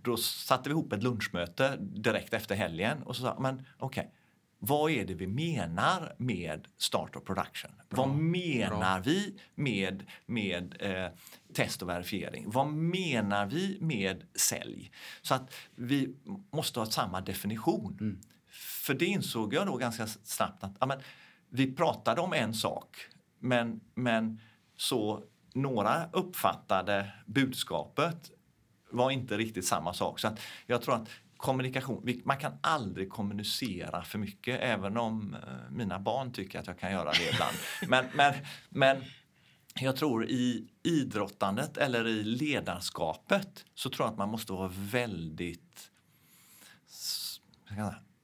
då 0.03 0.17
satte 0.17 0.69
vi 0.69 0.73
ihop 0.73 0.93
ett 0.93 1.03
lunchmöte 1.03 1.77
direkt 1.81 2.35
efter 2.35 2.55
helgen 2.55 3.03
och 3.03 3.17
så 3.17 3.23
sa 3.23 3.37
men 3.41 3.55
okej, 3.79 4.01
okay, 4.01 4.20
vad 4.63 4.91
är 4.91 5.05
det 5.05 5.15
vi 5.15 5.27
menar 5.27 6.15
med 6.19 6.69
start 6.77 7.17
of 7.17 7.25
production? 7.25 7.71
Bra. 7.89 8.07
Vad 8.07 8.17
menar 8.17 9.01
Bra. 9.01 9.13
vi 9.13 9.39
med, 9.55 10.07
med 10.27 10.77
eh, 10.81 11.13
test 11.55 11.83
och 11.83 11.89
verifiering? 11.89 12.51
Vad 12.51 12.67
menar 12.67 13.47
vi 13.47 13.79
med 13.81 14.25
sälj? 14.35 14.91
Så 15.23 15.35
att 15.35 15.55
vi 15.75 16.15
måste 16.53 16.81
ha 16.81 16.87
samma 16.87 17.21
definition. 17.21 17.99
Mm. 18.01 18.21
För 18.85 18.95
det 18.95 19.07
insåg 19.07 19.55
jag 19.55 19.67
då 19.67 19.77
ganska 19.77 20.07
snabbt 20.07 20.65
att 20.65 20.77
ja, 20.81 21.01
vi 21.49 21.73
pratade 21.75 22.21
om 22.21 22.33
en 22.33 22.55
sak 22.55 22.97
men, 23.39 23.81
men 23.95 24.41
så 24.77 25.25
några 25.55 26.11
uppfattade 26.13 27.13
budskapet 27.27 28.31
var 28.91 29.11
inte 29.11 29.37
riktigt 29.37 29.67
samma 29.67 29.95
sak. 29.95 30.21
Så 30.21 30.37
jag 30.67 30.83
tror 30.83 30.95
att 30.95 31.09
kommunikation, 31.41 32.21
man 32.25 32.37
kan 32.37 32.53
aldrig 32.61 33.11
kommunicera 33.11 34.03
för 34.03 34.19
mycket 34.19 34.61
även 34.63 34.97
om 34.97 35.35
eh, 35.35 35.71
mina 35.71 35.99
barn 35.99 36.33
tycker 36.33 36.59
att 36.59 36.67
jag 36.67 36.79
kan 36.79 36.93
göra 36.93 37.13
det 37.13 37.31
ibland. 37.33 37.57
Men, 37.89 38.07
men, 38.15 38.35
men 38.69 39.05
jag 39.75 39.97
tror 39.97 40.27
i 40.27 40.69
idrottandet 40.83 41.77
eller 41.77 42.07
i 42.07 42.23
ledarskapet 42.23 43.65
så 43.75 43.91
tror 43.91 44.07
jag 44.07 44.13
att 44.13 44.19
man 44.19 44.29
måste 44.29 44.53
vara 44.53 44.71
väldigt, 44.75 45.91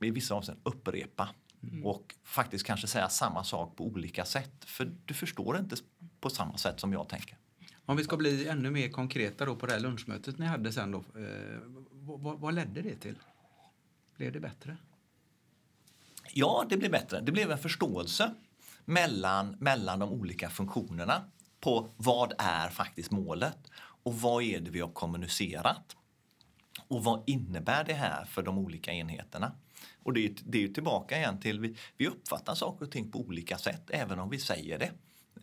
i 0.00 0.10
vissa 0.10 0.34
avseenden 0.34 0.62
upprepa. 0.64 1.28
Mm. 1.62 1.86
Och 1.86 2.14
faktiskt 2.24 2.66
kanske 2.66 2.86
säga 2.86 3.08
samma 3.08 3.44
sak 3.44 3.76
på 3.76 3.84
olika 3.84 4.24
sätt. 4.24 4.64
För 4.64 4.92
du 5.04 5.14
förstår 5.14 5.58
inte 5.58 5.76
på 6.20 6.30
samma 6.30 6.56
sätt 6.56 6.80
som 6.80 6.92
jag 6.92 7.08
tänker. 7.08 7.38
Om 7.86 7.96
vi 7.96 8.04
ska 8.04 8.16
bli 8.16 8.48
ännu 8.48 8.70
mer 8.70 8.88
konkreta 8.88 9.44
då 9.44 9.56
på 9.56 9.66
det 9.66 9.72
här 9.72 9.80
lunchmötet 9.80 10.38
ni 10.38 10.46
hade 10.46 10.72
sen 10.72 10.90
då. 10.90 10.98
Eh, 10.98 11.58
vad, 12.00 12.40
vad 12.40 12.54
ledde 12.54 12.82
det 12.82 12.96
till? 12.96 13.18
Blev 14.16 14.32
det 14.32 14.40
bättre? 14.40 14.76
Ja, 16.32 16.66
det 16.68 16.76
blev 16.76 16.90
bättre. 16.90 17.20
Det 17.20 17.32
blev 17.32 17.50
en 17.50 17.58
förståelse 17.58 18.34
mellan, 18.84 19.56
mellan 19.60 19.98
de 19.98 20.10
olika 20.12 20.50
funktionerna 20.50 21.30
på 21.60 21.94
vad 21.96 22.32
är 22.38 22.68
faktiskt 22.68 23.10
målet 23.10 23.70
och 24.02 24.20
vad 24.20 24.42
är 24.42 24.60
det 24.60 24.70
vi 24.70 24.80
har 24.80 24.88
kommunicerat? 24.88 25.96
Och 26.88 27.04
vad 27.04 27.22
innebär 27.26 27.84
det 27.84 27.94
här 27.94 28.24
för 28.24 28.42
de 28.42 28.58
olika 28.58 28.92
enheterna? 28.92 29.52
Och 30.02 30.12
det 30.12 30.26
är, 30.26 30.34
det 30.44 30.64
är 30.64 30.68
tillbaka 30.68 31.18
igen 31.18 31.40
till 31.40 31.60
vi, 31.60 31.76
vi 31.96 32.06
uppfattar 32.06 32.54
saker 32.54 32.84
och 32.84 32.92
ting 32.92 33.10
på 33.10 33.18
olika 33.20 33.58
sätt 33.58 33.90
även 33.90 34.18
om 34.18 34.30
vi 34.30 34.38
säger 34.38 34.78
det. 34.78 34.90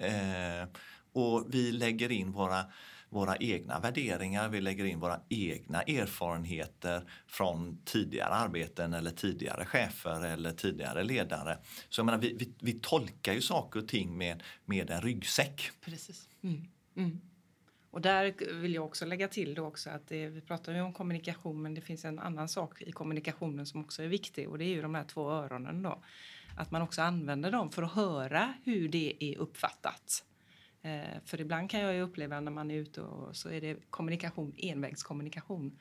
Eh, 0.08 0.68
och 1.14 1.46
vi 1.50 1.72
lägger 1.72 2.12
in 2.12 2.32
våra, 2.32 2.66
våra 3.10 3.38
egna 3.38 3.80
värderingar, 3.80 4.50
vi 4.50 4.62
lägger 4.62 4.86
in 4.86 5.00
våra 5.00 5.20
egna 5.30 5.82
erfarenheter 5.82 7.10
från 7.28 7.78
tidigare 7.86 8.34
arbeten 8.34 8.94
eller 8.94 9.12
tidigare 9.12 9.66
chefer 9.66 10.26
eller 10.26 10.52
tidigare 10.52 11.04
ledare. 11.04 11.58
Så 11.90 12.00
jag 12.00 12.06
menar, 12.06 12.20
vi, 12.20 12.34
vi, 12.34 12.54
vi 12.60 12.74
tolkar 12.74 13.34
ju 13.34 13.42
saker 13.42 13.80
och 13.80 13.88
ting 13.88 14.18
med, 14.18 14.44
med 14.66 14.90
en 14.90 15.02
ryggsäck. 15.02 15.72
Precis. 15.82 16.30
Mm. 16.44 16.68
Mm. 16.96 17.22
Och 17.94 18.02
där 18.02 18.54
vill 18.62 18.74
jag 18.74 18.86
också 18.86 19.06
lägga 19.06 19.28
till 19.28 19.54
då 19.54 19.66
också 19.66 19.90
att 19.90 20.08
det, 20.08 20.28
vi 20.28 20.42
pratar 20.42 20.74
ju 20.74 20.82
om 20.82 20.94
kommunikation 20.94 21.62
men 21.62 21.74
det 21.74 21.82
finns 21.82 22.06
en 22.06 22.20
annan 22.20 22.50
sak 22.50 22.82
i 22.82 22.92
kommunikationen 22.92 23.66
som 23.66 23.82
också 23.82 24.04
är 24.04 24.08
viktig 24.08 24.50
och 24.50 24.58
det 24.58 24.66
är 24.66 24.70
ju 24.70 24.82
de 24.82 24.96
här 24.96 25.04
två 25.04 25.32
öronen 25.32 25.84
då. 25.84 26.04
Att 26.58 26.72
man 26.72 26.82
också 26.82 27.02
använder 27.02 27.52
dem 27.52 27.72
för 27.72 27.84
att 27.84 27.94
höra 27.94 28.54
hur 28.64 28.90
det 28.90 29.16
är 29.20 29.38
uppfattat. 29.38 30.24
Eh, 30.86 31.20
för 31.26 31.42
ibland 31.42 31.70
kan 31.70 31.80
jag 31.80 32.02
uppleva 32.02 32.40
när 32.40 32.52
man 32.52 32.72
är 32.72 32.76
ute 32.76 33.02
och 33.02 33.36
så 33.36 33.50
är 33.50 33.62
det 33.62 33.78
kommunikation, 33.90 34.54
envägskommunikation. 34.58 35.80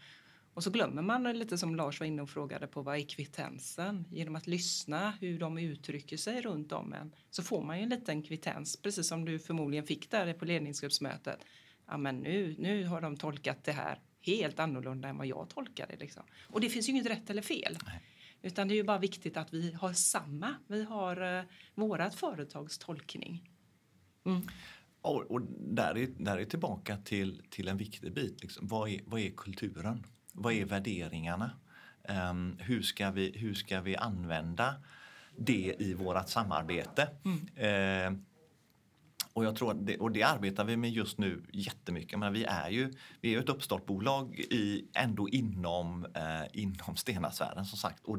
Och 0.55 0.65
så 0.65 0.71
glömmer 0.71 1.03
man 1.03 1.23
lite 1.23 1.59
som 1.59 1.77
Lars 1.77 2.01
var 2.01 2.07
inne 2.07 2.23
och 2.23 2.31
frågade 2.31 2.67
på 2.67 2.83
vad 2.83 2.97
är 2.97 3.09
kvittensen? 3.09 4.05
Genom 4.11 4.37
att 4.37 4.47
lyssna 4.47 5.11
hur 5.21 5.39
de 5.39 5.59
uttrycker 5.59 6.17
sig 6.17 6.43
runt 6.43 6.73
om 6.73 6.93
en 6.93 7.15
så 7.31 7.43
får 7.43 7.63
man 7.63 7.79
ju 7.79 7.83
en 7.83 7.89
liten 7.89 8.23
kvittens 8.23 8.77
precis 8.77 9.09
som 9.09 9.25
du 9.25 9.39
förmodligen 9.39 9.87
fick 9.87 10.11
där 10.11 10.35
på 10.35 10.45
ledningsgruppsmötet. 10.45 11.45
Ja 11.87 11.97
men 11.97 12.19
nu, 12.19 12.57
nu 12.59 12.87
har 12.87 13.01
de 13.01 13.17
tolkat 13.17 13.65
det 13.65 13.73
här 13.73 13.99
helt 14.21 14.59
annorlunda 14.59 15.09
än 15.09 15.17
vad 15.17 15.27
jag 15.27 15.49
tolkade 15.49 15.97
liksom. 15.97 16.23
Och 16.49 16.61
det 16.61 16.69
finns 16.69 16.89
ju 16.89 16.93
inget 16.93 17.07
rätt 17.07 17.31
eller 17.31 17.43
fel. 17.43 17.79
Nej. 17.87 18.01
Utan 18.43 18.69
det 18.69 18.75
är 18.75 18.77
ju 18.77 18.85
bara 18.85 18.99
viktigt 18.99 19.37
att 19.37 19.55
vi 19.55 19.73
har 19.73 19.93
samma, 19.93 20.55
vi 20.67 20.85
har 20.85 21.23
uh, 21.23 21.45
vårat 21.75 22.15
företags 22.15 22.79
tolkning. 22.79 23.49
Mm. 24.25 24.43
Och, 25.03 25.31
och, 25.31 25.43
där, 25.59 25.99
är, 25.99 26.07
där 26.07 26.39
är 26.39 26.45
tillbaka 26.45 26.97
till, 26.97 27.43
till 27.51 27.69
en 27.69 27.77
viktig 27.77 28.15
bit. 28.15 28.43
Liksom. 28.43 28.67
Vad, 28.67 28.89
är, 28.89 29.01
vad 29.07 29.21
är 29.21 29.31
kulturen? 29.31 30.07
Vad 30.33 30.53
är 30.53 30.65
värderingarna? 30.65 31.51
Um, 32.31 32.57
hur, 32.59 32.83
ska 32.83 33.11
vi, 33.11 33.33
hur 33.39 33.55
ska 33.55 33.81
vi 33.81 33.97
använda 33.97 34.75
det 35.37 35.77
i 35.79 35.95
vårt 35.95 36.29
samarbete? 36.29 37.09
Mm. 37.25 38.15
Uh, 38.15 38.21
och, 39.33 39.45
jag 39.45 39.57
tror 39.57 39.75
det, 39.75 39.99
och 39.99 40.13
det 40.13 40.23
arbetar 40.23 40.65
vi 40.65 40.77
med 40.77 40.91
just 40.91 41.19
nu 41.19 41.43
jättemycket. 41.53 42.19
Men 42.19 42.33
vi 42.33 42.45
är 42.45 42.71
ju 42.71 42.93
vi 43.21 43.35
är 43.35 43.39
ett 43.39 43.49
uppstartbolag 43.49 44.39
i, 44.39 44.85
ändå 44.95 45.29
inom, 45.29 46.07
eh, 46.15 46.61
inom 46.63 46.97
Stenasfären 46.97 47.65
som 47.65 47.79
sagt. 47.79 48.05
Och 48.05 48.19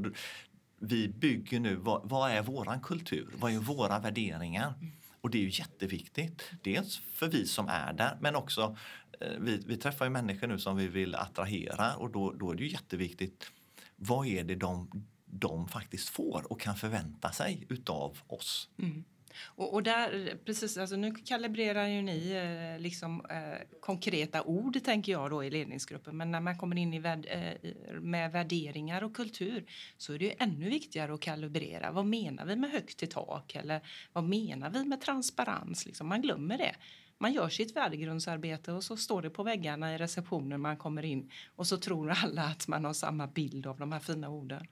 vi 0.79 1.07
bygger 1.07 1.59
nu, 1.59 1.75
vad, 1.75 2.09
vad 2.09 2.31
är 2.31 2.41
våran 2.41 2.81
kultur? 2.81 3.33
Vad 3.35 3.51
är 3.51 3.59
våra 3.59 3.99
värderingar? 3.99 4.73
Mm. 4.81 4.91
Och 5.23 5.29
det 5.29 5.37
är 5.37 5.41
ju 5.41 5.49
jätteviktigt. 5.49 6.51
Dels 6.61 6.97
för 7.13 7.27
vi 7.27 7.45
som 7.47 7.67
är 7.67 7.93
där 7.93 8.17
men 8.21 8.35
också 8.35 8.77
eh, 9.19 9.39
vi, 9.39 9.63
vi 9.67 9.77
träffar 9.77 10.05
ju 10.05 10.11
människor 10.11 10.47
nu 10.47 10.59
som 10.59 10.77
vi 10.77 10.87
vill 10.87 11.15
attrahera 11.15 11.95
och 11.95 12.11
då, 12.11 12.31
då 12.31 12.51
är 12.51 12.55
det 12.55 12.63
ju 12.63 12.71
jätteviktigt. 12.71 13.51
Vad 13.95 14.27
är 14.27 14.43
det 14.43 14.55
de, 14.55 15.05
de 15.25 15.67
faktiskt 15.67 16.09
får 16.09 16.51
och 16.51 16.61
kan 16.61 16.75
förvänta 16.75 17.31
sig 17.31 17.65
utav 17.69 18.17
oss? 18.27 18.69
Mm. 18.79 19.03
Och, 19.45 19.73
och, 19.73 19.83
där, 19.83 20.37
precis, 20.45 20.77
alltså 20.77 20.95
nu 20.95 21.11
kalibrerar 21.11 21.87
ju 21.87 22.01
ni 22.01 22.31
eh, 22.31 22.81
liksom, 22.81 23.25
eh, 23.29 23.79
konkreta 23.79 24.43
ord, 24.43 24.83
tänker 24.83 25.11
jag, 25.11 25.29
då, 25.29 25.43
i 25.43 25.49
ledningsgruppen. 25.49 26.17
Men 26.17 26.31
när 26.31 26.41
man 26.41 26.57
kommer 26.57 26.75
in 26.75 26.93
i 26.93 26.99
värd, 26.99 27.27
eh, 27.29 27.71
med 28.01 28.31
värderingar 28.31 29.03
och 29.03 29.15
kultur 29.15 29.65
så 29.97 30.13
är 30.13 30.19
det 30.19 30.25
ju 30.25 30.33
ännu 30.39 30.69
viktigare 30.69 31.13
att 31.13 31.21
kalibrera. 31.21 31.91
Vad 31.91 32.05
menar 32.05 32.45
vi 32.45 32.55
med 32.55 32.71
högt 32.71 33.03
i 33.03 33.07
tak? 33.07 33.55
Eller 33.55 33.81
vad 34.13 34.23
menar 34.23 34.69
vi 34.69 34.85
med 34.85 35.01
transparens? 35.01 35.85
Liksom, 35.85 36.07
man 36.07 36.21
glömmer 36.21 36.57
det. 36.57 36.75
Man 37.17 37.33
gör 37.33 37.49
sitt 37.49 37.75
värdegrundsarbete 37.75 38.71
och 38.71 38.83
så 38.83 38.97
står 38.97 39.21
det 39.21 39.29
på 39.29 39.43
väggarna 39.43 39.95
i 39.95 39.97
receptionen 39.97 40.61
man 40.61 40.77
kommer 40.77 41.05
in 41.05 41.31
och 41.55 41.67
så 41.67 41.77
tror 41.77 42.11
alla 42.11 42.43
att 42.43 42.67
man 42.67 42.85
har 42.85 42.93
samma 42.93 43.27
bild 43.27 43.67
av 43.67 43.79
de 43.79 43.91
här 43.91 43.99
fina 43.99 44.29
orden. 44.29 44.67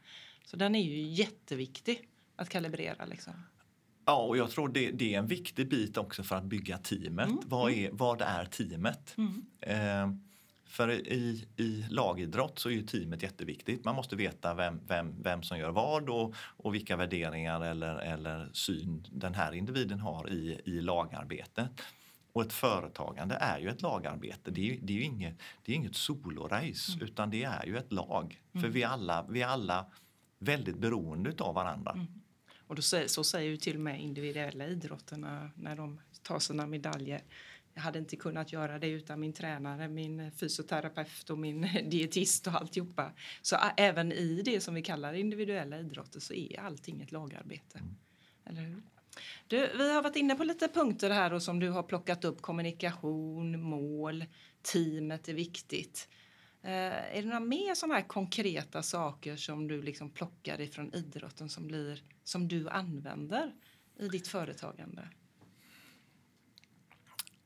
Så 0.45 0.57
den 0.57 0.75
är 0.75 0.83
ju 0.83 1.01
jätteviktig 1.01 2.09
att 2.35 2.49
kalibrera. 2.49 3.05
Liksom. 3.05 3.33
Ja, 4.05 4.23
och 4.23 4.37
jag 4.37 4.51
tror 4.51 4.69
det, 4.69 4.91
det, 4.91 5.13
är 5.13 5.19
en 5.19 5.27
viktig 5.27 5.69
bit 5.69 5.97
också 5.97 6.23
för 6.23 6.35
att 6.35 6.43
bygga 6.43 6.77
teamet. 6.77 7.29
Mm. 7.29 7.39
Vad, 7.45 7.71
mm. 7.71 7.85
är, 7.85 7.89
vad 7.91 8.21
är 8.21 8.45
teamet? 8.45 9.15
Mm. 9.17 9.45
Eh, 9.61 10.17
för 10.71 10.91
i, 10.91 11.47
i 11.57 11.85
lagidrott 11.89 12.59
så 12.59 12.69
är 12.69 12.73
ju 12.73 12.81
teamet 12.81 13.23
jätteviktigt. 13.23 13.85
Man 13.85 13.95
måste 13.95 14.15
veta 14.15 14.53
vem, 14.53 14.79
vem, 14.87 15.21
vem 15.21 15.43
som 15.43 15.57
gör 15.57 15.71
vad 15.71 16.09
och, 16.09 16.35
och 16.37 16.75
vilka 16.75 16.95
värderingar 16.97 17.61
eller, 17.61 17.95
eller 17.95 18.49
syn 18.53 19.07
den 19.11 19.33
här 19.33 19.51
individen 19.51 19.99
har 19.99 20.29
i, 20.29 20.61
i 20.65 20.81
lagarbetet. 20.81 21.81
Och 22.33 22.41
ett 22.41 22.53
företagande 22.53 23.35
är 23.35 23.59
ju 23.59 23.69
ett 23.69 23.81
lagarbete. 23.81 24.51
Det 24.51 24.71
är, 24.71 24.79
det 24.81 24.93
är 24.93 24.97
ju 24.97 25.03
inget, 25.03 25.41
det 25.65 25.71
är 25.71 25.75
inget 25.75 25.95
solorace 25.95 26.93
mm. 26.93 27.05
utan 27.05 27.29
det 27.29 27.43
är 27.43 27.65
ju 27.65 27.77
ett 27.77 27.91
lag. 27.91 28.41
För 28.51 28.59
mm. 28.59 28.71
vi 28.71 28.83
är 28.83 28.87
alla, 28.87 29.25
vi 29.29 29.43
alla 29.43 29.85
väldigt 30.39 30.77
beroende 30.77 31.33
av 31.39 31.55
varandra. 31.55 31.91
Mm. 31.91 32.20
Och 32.71 32.75
då, 32.75 32.81
så 33.07 33.23
säger 33.23 33.49
ju 33.49 33.57
till 33.57 33.75
och 33.75 33.81
med 33.81 34.01
individuella 34.01 34.67
idrotterna 34.67 35.51
när 35.55 35.75
de 35.75 35.99
tar 36.23 36.39
sina 36.39 36.67
medaljer. 36.67 37.23
Jag 37.73 37.81
hade 37.81 37.99
inte 37.99 38.15
kunnat 38.15 38.53
göra 38.53 38.79
det 38.79 38.87
utan 38.87 39.19
min 39.19 39.33
tränare, 39.33 39.87
min 39.87 40.31
fysioterapeut 40.31 41.29
och 41.29 41.37
min 41.37 41.61
dietist 41.89 42.47
och 42.47 42.53
alltihopa. 42.53 43.11
Så 43.41 43.57
även 43.77 44.11
i 44.11 44.41
det 44.45 44.61
som 44.61 44.73
vi 44.73 44.81
kallar 44.81 45.13
individuella 45.13 45.79
idrotter 45.79 46.19
så 46.19 46.33
är 46.33 46.59
allting 46.59 47.01
ett 47.01 47.11
lagarbete. 47.11 47.79
Mm. 47.79 47.95
Eller 48.45 48.61
hur? 48.61 48.83
Du, 49.47 49.77
vi 49.77 49.93
har 49.93 50.03
varit 50.03 50.15
inne 50.15 50.35
på 50.35 50.43
lite 50.43 50.67
punkter 50.67 51.09
här 51.09 51.33
och 51.33 51.43
som 51.43 51.59
du 51.59 51.69
har 51.69 51.83
plockat 51.83 52.25
upp. 52.25 52.41
Kommunikation, 52.41 53.61
mål, 53.61 54.25
teamet 54.61 55.29
är 55.29 55.33
viktigt. 55.33 56.09
Eh, 56.63 56.71
är 57.17 57.21
det 57.21 57.27
några 57.27 57.39
mer 57.39 57.75
sådana 57.75 57.93
här 57.93 58.07
konkreta 58.07 58.83
saker 58.83 59.35
som 59.35 59.67
du 59.67 59.81
liksom 59.81 60.09
plockar 60.09 60.61
ifrån 60.61 60.93
idrotten 60.93 61.49
som, 61.49 61.67
blir, 61.67 62.03
som 62.23 62.47
du 62.47 62.69
använder 62.69 63.53
i 63.99 64.07
ditt 64.07 64.27
företagande? 64.27 65.07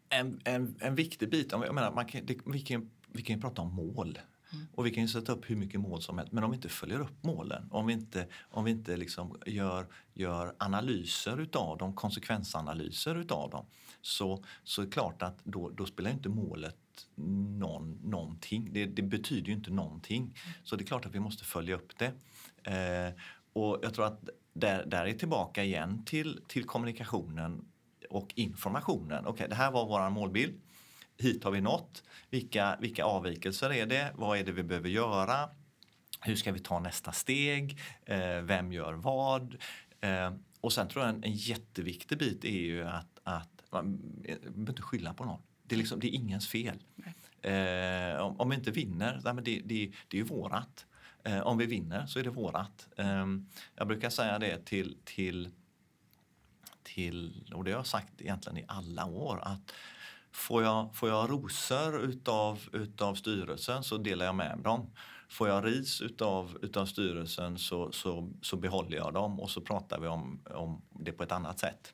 en, 0.09 0.41
en, 0.43 0.75
en 0.79 0.95
viktig 0.95 1.29
bit, 1.29 1.51
jag 1.51 1.75
menar, 1.75 1.91
man 1.91 2.05
kan, 2.05 2.25
det, 2.25 2.37
vi, 2.45 2.61
kan, 2.61 2.89
vi 3.07 3.21
kan 3.21 3.35
ju 3.35 3.41
prata 3.41 3.61
om 3.61 3.73
mål. 3.73 4.19
Mm. 4.53 4.65
Och 4.73 4.85
vi 4.85 4.91
kan 4.91 5.03
ju 5.03 5.09
sätta 5.09 5.31
upp 5.31 5.49
hur 5.49 5.55
mycket 5.55 5.79
mål 5.79 6.01
som 6.01 6.17
helst, 6.17 6.33
men 6.33 6.43
om 6.43 6.51
vi 6.51 6.55
inte 6.55 6.69
följer 6.69 6.99
upp 6.99 7.23
målen, 7.23 7.67
om 7.71 7.87
vi 7.87 7.93
inte, 7.93 8.27
om 8.49 8.63
vi 8.63 8.71
inte 8.71 8.97
liksom 8.97 9.37
gör, 9.45 9.87
gör 10.13 10.55
analyser 10.59 11.41
utav 11.41 11.77
dem, 11.77 11.95
konsekvensanalyser 11.95 13.15
utav 13.15 13.49
dem, 13.49 13.65
så, 14.01 14.43
så 14.63 14.81
är 14.81 14.85
det 14.85 14.91
klart 14.91 15.21
att 15.21 15.39
då, 15.43 15.69
då 15.69 15.85
spelar 15.85 16.11
inte 16.11 16.29
målet 16.29 16.77
någon, 17.15 17.99
någonting. 18.03 18.69
Det, 18.71 18.85
det, 18.85 19.01
betyder 19.01 19.47
ju 19.47 19.53
inte 19.53 19.71
någonting. 19.71 20.37
Så 20.63 20.75
det 20.75 20.83
är 20.83 20.85
klart 20.85 21.05
att 21.05 21.15
vi 21.15 21.19
måste 21.19 21.43
följa 21.43 21.75
upp 21.75 21.91
det. 21.97 22.11
Eh, 22.71 23.13
och 23.53 23.79
jag 23.83 23.93
tror 23.93 24.05
att 24.05 24.29
där, 24.53 24.85
där 24.85 25.05
är 25.05 25.13
tillbaka 25.13 25.63
igen 25.63 26.05
till, 26.05 26.41
till 26.47 26.63
kommunikationen 26.63 27.65
och 28.09 28.33
informationen. 28.35 29.19
Okej, 29.19 29.31
okay, 29.33 29.47
det 29.47 29.55
här 29.55 29.71
var 29.71 29.85
vår 29.85 30.09
målbild. 30.09 30.61
Hit 31.17 31.43
har 31.43 31.51
vi 31.51 31.61
nått. 31.61 32.03
Vilka, 32.29 32.77
vilka 32.81 33.05
avvikelser 33.05 33.73
är 33.73 33.85
det? 33.85 34.11
Vad 34.15 34.37
är 34.37 34.43
det 34.43 34.51
vi 34.51 34.63
behöver 34.63 34.89
göra? 34.89 35.49
Hur 36.21 36.35
ska 36.35 36.51
vi 36.51 36.59
ta 36.59 36.79
nästa 36.79 37.11
steg? 37.11 37.79
Eh, 38.05 38.41
vem 38.41 38.73
gör 38.73 38.93
vad? 38.93 39.55
Eh, 40.01 40.33
och 40.61 40.73
sen 40.73 40.87
tror 40.87 41.05
jag 41.05 41.15
en, 41.15 41.23
en 41.23 41.33
jätteviktig 41.33 42.17
bit 42.17 42.45
är 42.45 42.49
ju 42.49 42.83
att, 42.83 43.19
att 43.23 43.63
man 43.69 44.01
eh, 44.25 44.37
behöver 44.39 44.71
inte 44.71 44.81
skylla 44.81 45.13
på 45.13 45.25
någon. 45.25 45.41
Det 45.67 45.75
är, 45.75 45.77
liksom, 45.77 45.99
det 45.99 46.07
är 46.07 46.15
ingens 46.15 46.47
fel. 46.47 46.83
Eh, 47.41 48.21
om, 48.21 48.39
om 48.39 48.49
vi 48.49 48.55
inte 48.55 48.71
vinner, 48.71 49.21
nej, 49.23 49.33
men 49.33 49.43
det, 49.43 49.61
det, 49.65 49.91
det 50.07 50.17
är 50.17 50.21
ju 50.21 50.23
vårat. 50.23 50.85
Eh, 51.23 51.39
om 51.39 51.57
vi 51.57 51.65
vinner 51.65 52.05
så 52.05 52.19
är 52.19 52.23
det 52.23 52.29
vårat. 52.29 52.87
Eh, 52.97 53.25
jag 53.75 53.87
brukar 53.87 54.09
säga 54.09 54.39
det 54.39 54.65
till, 54.65 54.97
till, 55.03 55.49
till, 56.83 57.51
och 57.53 57.63
det 57.63 57.71
har 57.71 57.79
jag 57.79 57.87
sagt 57.87 58.21
egentligen 58.21 58.57
i 58.57 58.65
alla 58.67 59.05
år, 59.05 59.39
att 59.43 59.73
får 60.31 60.63
jag, 60.63 60.95
får 60.95 61.09
jag 61.09 61.29
rosor 61.29 61.99
utav, 61.99 62.59
utav 62.73 63.15
styrelsen 63.15 63.83
så 63.83 63.97
delar 63.97 64.25
jag 64.25 64.35
med 64.35 64.59
dem. 64.59 64.91
Får 65.29 65.47
jag 65.47 65.65
ris 65.65 66.01
utav, 66.01 66.57
utav 66.61 66.85
styrelsen 66.85 67.57
så, 67.57 67.91
så, 67.91 68.31
så 68.41 68.57
behåller 68.57 68.97
jag 68.97 69.13
dem 69.13 69.39
och 69.39 69.49
så 69.49 69.61
pratar 69.61 69.99
vi 69.99 70.07
om, 70.07 70.41
om 70.45 70.81
det 70.89 71.11
på 71.11 71.23
ett 71.23 71.31
annat 71.31 71.59
sätt. 71.59 71.93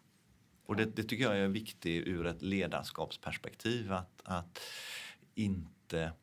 Och 0.71 0.77
det, 0.77 0.85
det 0.85 1.03
tycker 1.03 1.23
jag 1.23 1.37
är 1.37 1.47
viktigt 1.47 2.07
ur 2.07 2.25
ett 2.25 2.41
ledarskapsperspektiv 2.41 3.93
att, 3.93 4.21
att 4.23 4.59
inte 5.35 6.13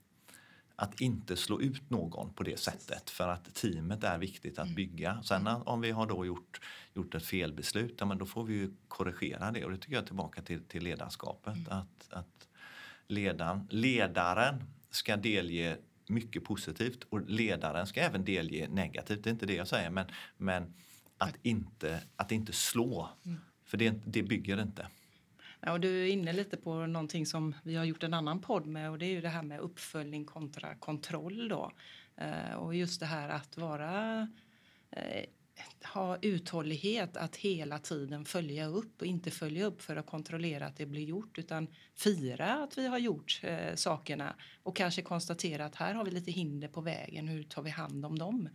att 0.76 1.00
inte 1.00 1.36
slå 1.36 1.60
ut 1.60 1.90
någon 1.90 2.34
på 2.34 2.42
det 2.42 2.58
sättet 2.60 3.10
för 3.10 3.28
att 3.28 3.54
teamet 3.54 4.04
är 4.04 4.18
viktigt 4.18 4.58
att 4.58 4.64
mm. 4.64 4.74
bygga. 4.74 5.22
Sen 5.22 5.46
om 5.46 5.80
vi 5.80 5.90
har 5.90 6.06
då 6.06 6.26
gjort, 6.26 6.60
gjort 6.94 7.14
ett 7.14 7.24
felbeslut, 7.24 7.94
ja, 7.98 8.06
men 8.06 8.18
då 8.18 8.26
får 8.26 8.44
vi 8.44 8.54
ju 8.54 8.74
korrigera 8.88 9.50
det 9.50 9.64
och 9.64 9.70
det 9.70 9.78
tycker 9.78 9.94
jag 9.94 10.02
är 10.02 10.06
tillbaka 10.06 10.42
till, 10.42 10.64
till 10.64 10.84
ledarskapet. 10.84 11.56
Mm. 11.56 11.72
Att, 11.72 12.08
att 12.10 12.48
ledaren, 13.06 13.68
ledaren 13.70 14.64
ska 14.90 15.16
delge 15.16 15.78
mycket 16.06 16.44
positivt 16.44 17.04
och 17.08 17.20
ledaren 17.30 17.86
ska 17.86 18.00
även 18.00 18.24
delge 18.24 18.68
negativt, 18.68 19.24
det 19.24 19.30
är 19.30 19.32
inte 19.32 19.46
det 19.46 19.54
jag 19.54 19.68
säger 19.68 19.90
men, 19.90 20.06
men 20.36 20.74
att, 21.18 21.36
inte, 21.42 22.02
att 22.16 22.32
inte 22.32 22.52
slå. 22.52 23.08
Mm. 23.24 23.40
För 23.68 23.76
det, 23.76 23.94
det 24.04 24.22
bygger 24.22 24.62
inte. 24.62 24.86
Ja, 25.60 25.72
och 25.72 25.80
du 25.80 26.02
är 26.02 26.06
inne 26.06 26.32
lite 26.32 26.56
på 26.56 26.86
någonting 26.86 27.26
som 27.26 27.54
vi 27.62 27.76
har 27.76 27.84
gjort 27.84 28.02
en 28.02 28.14
annan 28.14 28.40
podd 28.40 28.66
med 28.66 28.90
och 28.90 28.98
det 28.98 29.06
är 29.06 29.10
ju 29.10 29.20
det 29.20 29.28
här 29.28 29.42
med 29.42 29.60
uppföljning 29.60 30.24
kontra 30.24 30.74
kontroll 30.74 31.48
då. 31.48 31.72
Eh, 32.16 32.54
och 32.54 32.74
just 32.74 33.00
det 33.00 33.06
här 33.06 33.28
att 33.28 33.56
vara 33.56 34.28
eh, 34.90 35.24
ha 35.94 36.18
uthållighet 36.22 37.16
att 37.16 37.36
hela 37.36 37.78
tiden 37.78 38.24
följa 38.24 38.66
upp 38.66 39.00
och 39.00 39.06
inte 39.06 39.30
följa 39.30 39.64
upp 39.64 39.82
för 39.82 39.96
att 39.96 40.06
kontrollera 40.06 40.66
att 40.66 40.76
det 40.76 40.86
blir 40.86 41.04
gjort 41.04 41.38
utan 41.38 41.68
fira 41.94 42.54
att 42.54 42.78
vi 42.78 42.86
har 42.86 42.98
gjort 42.98 43.40
eh, 43.42 43.74
sakerna 43.74 44.34
och 44.62 44.76
kanske 44.76 45.02
konstatera 45.02 45.64
att 45.64 45.74
här 45.74 45.94
har 45.94 46.04
vi 46.04 46.10
lite 46.10 46.30
hinder 46.30 46.68
på 46.68 46.80
vägen. 46.80 47.28
Hur 47.28 47.42
tar 47.42 47.62
vi 47.62 47.70
hand 47.70 48.06
om 48.06 48.18
dem? 48.18 48.48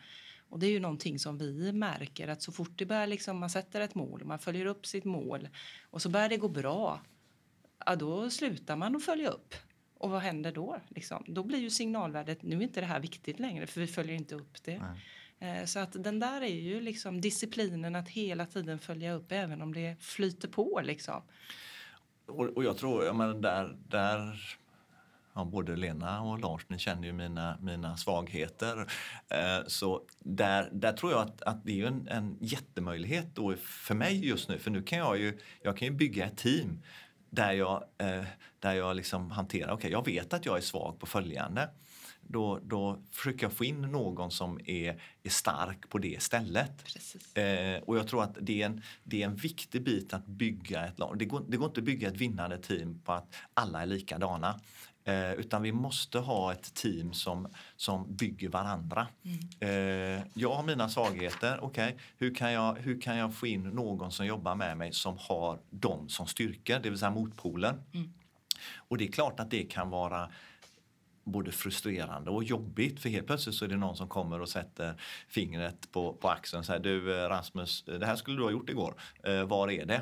Och 0.53 0.59
det 0.59 0.67
är 0.67 0.71
ju 0.71 0.79
någonting 0.79 1.19
som 1.19 1.37
vi 1.37 1.71
märker 1.71 2.27
att 2.27 2.41
så 2.41 2.51
fort 2.51 2.71
det 2.75 2.85
börjar 2.85 3.07
liksom, 3.07 3.37
man 3.37 3.49
sätter 3.49 3.81
ett 3.81 3.95
mål, 3.95 4.23
man 4.25 4.39
följer 4.39 4.65
upp 4.65 4.85
sitt 4.85 5.05
mål 5.05 5.49
och 5.89 6.01
så 6.01 6.09
börjar 6.09 6.29
det 6.29 6.37
gå 6.37 6.47
bra, 6.47 7.01
ja, 7.85 7.95
då 7.95 8.29
slutar 8.29 8.75
man 8.75 8.95
att 8.95 9.03
följa 9.03 9.29
upp. 9.29 9.55
Och 9.97 10.09
vad 10.09 10.21
händer 10.21 10.51
då? 10.51 10.81
Liksom? 10.87 11.23
Då 11.27 11.43
blir 11.43 11.59
ju 11.59 11.69
signalvärdet, 11.69 12.43
nu 12.43 12.57
är 12.57 12.61
inte 12.61 12.79
det 12.79 12.85
här 12.85 12.99
viktigt 12.99 13.39
längre 13.39 13.67
för 13.67 13.81
vi 13.81 13.87
följer 13.87 14.15
inte 14.15 14.35
upp 14.35 14.63
det. 14.63 14.81
Nej. 15.39 15.59
Eh, 15.59 15.65
så 15.65 15.79
att 15.79 16.03
den 16.03 16.19
där 16.19 16.41
är 16.41 16.55
ju 16.55 16.81
liksom 16.81 17.21
disciplinen 17.21 17.95
att 17.95 18.09
hela 18.09 18.45
tiden 18.45 18.79
följa 18.79 19.13
upp 19.13 19.31
även 19.31 19.61
om 19.61 19.73
det 19.73 19.95
flyter 19.99 20.47
på 20.47 20.81
liksom. 20.83 21.21
Och, 22.25 22.45
och 22.45 22.63
jag 22.63 22.77
tror, 22.77 23.05
jag 23.05 23.15
menar, 23.15 23.33
där, 23.33 23.77
där 23.87 24.57
ja, 25.35 25.45
både 25.45 25.75
Lena 25.75 26.21
och 26.21 26.39
Lars, 26.39 26.61
ni 26.67 26.79
känner 26.79 27.07
ju 27.07 27.13
mina, 27.13 27.57
mina 27.61 27.97
svagheter. 27.97 28.91
Eh, 29.29 29.67
så 29.67 30.01
där, 30.19 30.69
där 30.71 30.93
tror 30.93 31.11
jag 31.11 31.21
att, 31.21 31.41
att 31.41 31.65
det 31.65 31.81
är 31.81 31.87
en, 31.87 32.07
en 32.07 32.37
jättemöjlighet 32.41 33.35
då 33.35 33.55
för 33.55 33.95
mig 33.95 34.27
just 34.27 34.49
nu. 34.49 34.59
För 34.59 34.71
nu 34.71 34.83
kan 34.83 34.99
jag 34.99 35.19
ju, 35.19 35.37
jag 35.61 35.77
kan 35.77 35.87
ju 35.87 35.93
bygga 35.93 36.25
ett 36.25 36.37
team 36.37 36.79
där 37.29 37.51
jag, 37.51 37.83
eh, 37.97 38.23
där 38.59 38.73
jag 38.73 38.95
liksom 38.95 39.31
hanterar, 39.31 39.73
okej 39.73 39.75
okay, 39.75 39.91
jag 39.91 40.05
vet 40.05 40.33
att 40.33 40.45
jag 40.45 40.57
är 40.57 40.61
svag 40.61 40.99
på 40.99 41.05
följande. 41.05 41.69
Då, 42.27 42.59
då 42.63 43.03
försöker 43.11 43.43
jag 43.43 43.53
få 43.53 43.65
in 43.65 43.81
någon 43.81 44.31
som 44.31 44.59
är, 44.65 45.01
är 45.23 45.29
stark 45.29 45.89
på 45.89 45.97
det 45.97 46.21
stället. 46.21 46.71
Eh, 47.33 47.83
och 47.83 47.97
jag 47.97 48.07
tror 48.07 48.23
att 48.23 48.37
det 48.41 48.61
är, 48.61 48.65
en, 48.65 48.81
det 49.03 49.21
är 49.21 49.25
en 49.25 49.35
viktig 49.35 49.83
bit 49.83 50.13
att 50.13 50.25
bygga 50.25 50.85
ett 50.85 50.99
lag. 50.99 51.17
Det 51.19 51.25
går, 51.25 51.45
det 51.47 51.57
går 51.57 51.67
inte 51.67 51.79
att 51.79 51.85
bygga 51.85 52.07
ett 52.07 52.17
vinnande 52.17 52.57
team 52.57 52.99
på 52.99 53.11
att 53.11 53.35
alla 53.53 53.81
är 53.81 53.85
likadana. 53.85 54.59
Eh, 55.05 55.33
utan 55.33 55.61
vi 55.61 55.71
måste 55.71 56.19
ha 56.19 56.51
ett 56.51 56.73
team 56.73 57.13
som, 57.13 57.47
som 57.75 58.15
bygger 58.15 58.49
varandra. 58.49 59.07
Mm. 59.23 59.39
Eh, 59.59 60.23
jag 60.33 60.53
har 60.53 60.63
mina 60.63 60.89
svagheter. 60.89 61.63
Okay. 61.63 61.93
Hur, 62.17 62.35
kan 62.35 62.51
jag, 62.51 62.75
hur 62.75 63.01
kan 63.01 63.17
jag 63.17 63.35
få 63.35 63.47
in 63.47 63.63
någon 63.63 64.11
som 64.11 64.25
jobbar 64.25 64.55
med 64.55 64.77
mig 64.77 64.93
som 64.93 65.17
har 65.19 65.59
dem 65.69 66.09
som 66.09 66.27
styrkor, 66.27 66.79
det 66.79 66.89
vill 66.89 66.99
säga 66.99 67.11
motpolen? 67.11 67.81
Mm. 67.93 68.13
Och 68.75 68.97
det 68.97 69.07
är 69.07 69.11
klart 69.11 69.39
att 69.39 69.51
det 69.51 69.63
kan 69.63 69.89
vara 69.89 70.29
både 71.23 71.51
frustrerande 71.51 72.31
och 72.31 72.43
jobbigt 72.43 72.99
för 72.99 73.09
helt 73.09 73.27
plötsligt 73.27 73.55
så 73.55 73.65
är 73.65 73.69
det 73.69 73.77
någon 73.77 73.97
som 73.97 74.07
kommer 74.07 74.41
och 74.41 74.49
sätter 74.49 75.01
fingret 75.27 75.91
på, 75.91 76.13
på 76.13 76.29
axeln 76.29 76.59
och 76.59 76.65
säger 76.65 76.79
du 76.79 77.23
eh, 77.23 77.29
Rasmus, 77.29 77.83
det 77.83 78.05
här 78.05 78.15
skulle 78.15 78.37
du 78.37 78.43
ha 78.43 78.51
gjort 78.51 78.69
igår. 78.69 78.95
Eh, 79.23 79.43
var 79.43 79.71
är 79.71 79.85
det? 79.85 80.01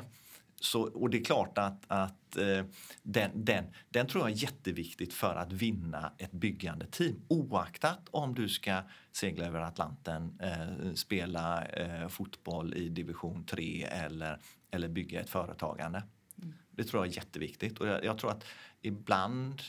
Så, 0.62 0.82
och 0.82 1.10
det 1.10 1.18
är 1.18 1.24
klart 1.24 1.58
att, 1.58 1.84
att 1.88 2.36
eh, 2.36 2.64
den, 3.02 3.30
den, 3.34 3.64
den 3.90 4.06
tror 4.06 4.24
jag 4.24 4.30
är 4.30 4.42
jätteviktigt 4.42 5.12
för 5.12 5.34
att 5.34 5.52
vinna 5.52 6.12
ett 6.18 6.32
byggande 6.32 6.86
team. 6.86 7.22
Oaktat 7.28 8.08
om 8.10 8.34
du 8.34 8.48
ska 8.48 8.82
segla 9.12 9.46
över 9.46 9.60
Atlanten, 9.60 10.38
eh, 10.40 10.94
spela 10.94 11.64
eh, 11.64 12.08
fotboll 12.08 12.74
i 12.74 12.88
division 12.88 13.44
3 13.44 13.82
eller, 13.82 14.38
eller 14.70 14.88
bygga 14.88 15.20
ett 15.20 15.30
företagande. 15.30 16.02
Mm. 16.42 16.54
Det 16.70 16.84
tror 16.84 17.04
jag 17.04 17.12
är 17.12 17.16
jätteviktigt. 17.16 17.78
Och 17.78 17.86
jag, 17.86 18.04
jag 18.04 18.18
tror 18.18 18.30
att 18.30 18.44
ibland 18.82 19.62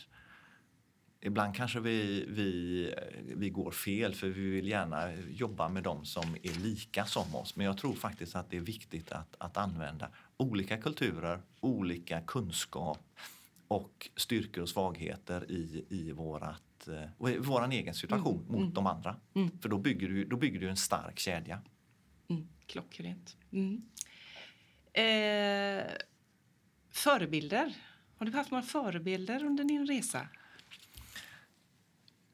Ibland 1.26 1.56
kanske 1.56 1.80
vi, 1.80 2.26
vi, 2.28 2.94
vi 3.36 3.50
går 3.50 3.72
fel 3.72 4.14
för 4.14 4.28
vi 4.28 4.50
vill 4.50 4.68
gärna 4.68 5.16
jobba 5.16 5.70
med 5.70 5.84
dem 5.84 6.06
som 6.06 6.36
är 6.44 6.60
lika 6.64 7.06
som 7.06 7.36
oss. 7.36 7.56
Men 7.56 7.66
jag 7.66 7.78
tror 7.78 7.94
faktiskt 7.94 8.36
att 8.36 8.50
det 8.50 8.58
är 8.58 8.62
viktigt 8.62 9.12
att, 9.12 9.36
att 9.38 9.58
använda 9.58 10.10
olika 10.38 10.78
kulturer, 10.78 11.42
olika 11.60 12.22
kunskap 12.22 13.20
och 13.68 14.10
styrkor 14.16 14.62
och 14.62 14.70
svagheter 14.70 15.52
i, 15.52 15.86
i 15.90 16.12
vårat, 16.12 16.88
eh, 16.88 17.38
vår 17.40 17.72
egen 17.72 17.94
situation 17.94 18.40
mm. 18.40 18.52
mot 18.52 18.62
mm. 18.62 18.74
de 18.74 18.88
andra. 18.88 19.16
Mm. 19.34 19.60
För 19.62 19.70
då 19.70 19.78
bygger, 19.78 20.08
du, 20.08 20.26
då 20.26 20.38
bygger 20.38 20.60
du 20.60 20.70
en 20.70 20.78
stark 20.78 21.20
kedja. 21.20 21.62
Mm. 22.30 22.48
Klockrent. 22.66 23.38
Mm. 23.52 23.82
Eh, 24.94 25.86
förebilder. 26.92 27.78
Har 28.18 28.26
du 28.26 28.32
haft 28.32 28.52
några 28.52 28.64
förebilder 28.64 29.44
under 29.44 29.64
din 29.64 29.88
resa? 29.88 30.28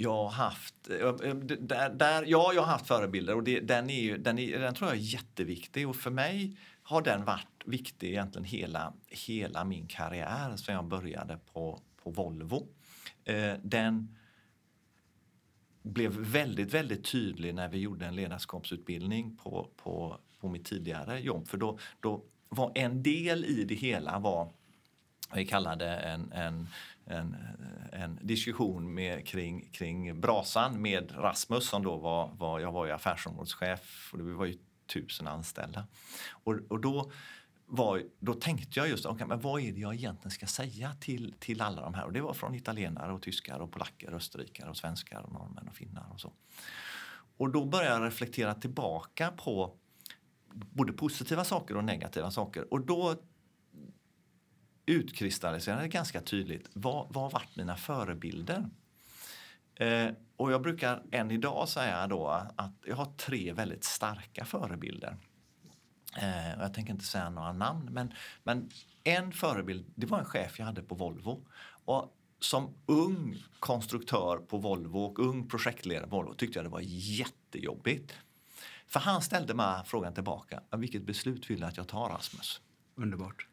Jag 0.02 0.24
har 0.24 0.30
haft, 0.30 0.90
eh, 0.90 0.98
eh, 0.98 1.30
eh, 1.30 1.36
där, 1.36 1.90
där, 1.90 2.26
ja, 2.28 2.54
jag 2.54 2.62
har 2.62 2.72
haft 2.72 2.88
förebilder 2.88 3.36
och 3.36 3.44
det, 3.44 3.60
den, 3.60 3.90
är 3.90 4.02
ju, 4.02 4.18
den, 4.18 4.40
är, 4.40 4.60
den 4.60 4.74
tror 4.74 4.90
jag 4.90 4.98
är 4.98 5.02
jätteviktig 5.02 5.90
och 5.90 5.96
för 5.96 6.12
mig 6.12 6.58
har 6.84 7.02
den 7.02 7.26
varit 7.26 7.64
viktig 7.66 8.10
egentligen 8.10 8.46
hela, 8.46 8.94
hela 9.08 9.66
min 9.66 9.88
karriär 9.88 10.56
sen 10.58 10.76
jag 10.76 10.86
började 10.86 11.38
på, 11.54 11.82
på 12.04 12.12
Volvo. 12.12 12.68
Eh, 13.26 13.54
den 13.64 14.18
blev 15.82 16.12
väldigt, 16.12 16.74
väldigt 16.74 17.12
tydlig 17.12 17.56
när 17.56 17.68
vi 17.70 17.78
gjorde 17.78 18.06
en 18.06 18.16
ledarskapsutbildning 18.16 19.38
på, 19.38 19.70
på, 19.76 20.20
på 20.40 20.50
mitt 20.50 20.66
tidigare 20.66 21.20
jobb. 21.20 21.48
För 21.48 21.58
då, 21.58 21.80
då 22.00 22.24
var 22.50 22.72
en 22.76 23.04
del 23.04 23.46
i 23.46 23.64
det 23.64 23.76
hela 23.76 24.20
var 24.20 24.54
vi 25.34 25.46
kallade 25.46 25.88
en, 25.96 26.32
en, 26.32 26.68
en, 27.10 27.36
en 27.92 28.20
diskussion 28.22 28.94
med, 28.94 29.28
kring, 29.28 29.70
kring 29.72 30.22
brasan 30.22 30.82
med 30.82 31.12
Rasmus 31.18 31.70
som 31.70 31.84
då 31.84 31.98
var, 31.98 32.36
var 32.38 32.60
jag 32.60 32.72
var 32.72 32.86
ju 32.86 32.92
affärsområdeschef 32.92 34.10
och 34.14 34.20
vi 34.20 34.34
var 34.34 34.46
ju 34.46 34.58
tusen 34.94 35.28
anställda. 35.28 35.88
Och, 36.30 36.56
och 36.70 36.80
då 36.80 37.12
var, 37.66 38.04
då 38.20 38.34
tänkte 38.34 38.80
jag 38.80 38.90
just, 38.90 39.06
okay, 39.06 39.28
men 39.28 39.40
vad 39.40 39.62
är 39.62 39.72
det 39.72 39.80
jag 39.80 39.94
egentligen 39.94 40.32
ska 40.32 40.46
säga 40.46 40.92
till, 41.00 41.34
till 41.40 41.62
alla 41.62 41.82
de 41.82 41.94
här? 41.94 42.06
Och 42.06 42.14
det 42.14 42.22
var 42.22 42.34
från 42.34 42.56
italienare 42.56 43.14
och 43.14 43.22
tyskar 43.22 43.60
och 43.60 43.72
polacker, 43.72 44.14
österrikare 44.14 44.70
och 44.70 44.78
svenskar 44.78 45.22
och 45.22 45.32
norrmän 45.32 45.68
och 45.68 45.76
finnar 45.76 46.12
och 46.14 46.20
så. 46.20 46.34
Och 47.38 47.52
då 47.52 47.66
började 47.66 47.96
jag 47.96 48.06
reflektera 48.06 48.54
tillbaka 48.54 49.32
på 49.32 49.78
både 50.54 50.94
positiva 50.94 51.44
saker 51.44 51.78
och 51.78 51.84
negativa 51.84 52.32
saker. 52.32 52.74
Och 52.74 52.86
då 52.86 53.16
utkristalliserade 54.90 55.88
ganska 55.88 56.22
tydligt 56.22 56.70
vad, 56.74 57.08
vad 57.10 57.32
varit 57.32 57.56
mina 57.56 57.76
förebilder? 57.78 58.70
Eh, 59.76 60.08
och 60.38 60.52
jag 60.52 60.62
brukar 60.62 61.04
än 61.12 61.32
idag 61.32 61.70
säga 61.70 62.08
då 62.08 62.28
att 62.56 62.74
jag 62.86 62.96
har 62.96 63.06
tre 63.06 63.54
väldigt 63.54 63.84
starka 63.84 64.46
förebilder. 64.46 65.18
Eh, 66.18 66.50
jag 66.60 66.74
tänker 66.74 66.94
inte 66.94 67.06
säga 67.06 67.30
några 67.30 67.54
namn, 67.54 67.90
men, 67.92 68.14
men 68.44 68.70
en 69.04 69.32
förebild 69.32 69.86
det 69.96 70.06
var 70.06 70.20
en 70.20 70.26
chef 70.26 70.60
jag 70.60 70.66
hade 70.66 70.82
på 70.82 70.96
Volvo. 70.96 71.48
Och 71.86 72.16
som 72.40 72.74
ung 72.86 73.44
konstruktör 73.60 74.38
på 74.38 74.58
Volvo 74.58 75.00
och 75.00 75.20
ung 75.20 75.48
projektledare 75.48 76.08
på 76.08 76.16
Volvo 76.16 76.34
tyckte 76.34 76.60
jag 76.60 76.66
det 76.66 76.70
var 76.70 76.82
jättejobbigt. 76.84 78.14
För 78.88 79.00
han 79.00 79.22
ställde 79.22 79.54
mig 79.54 79.82
frågan 79.86 80.14
tillbaka. 80.14 80.64
Vilket 80.78 81.04
beslut 81.04 81.50
vill 81.50 81.60
du 81.60 81.66
att 81.66 81.78
jag 81.78 81.88
tar 81.88 82.10
Rasmus? 82.10 82.62
Underbart. 82.96 83.49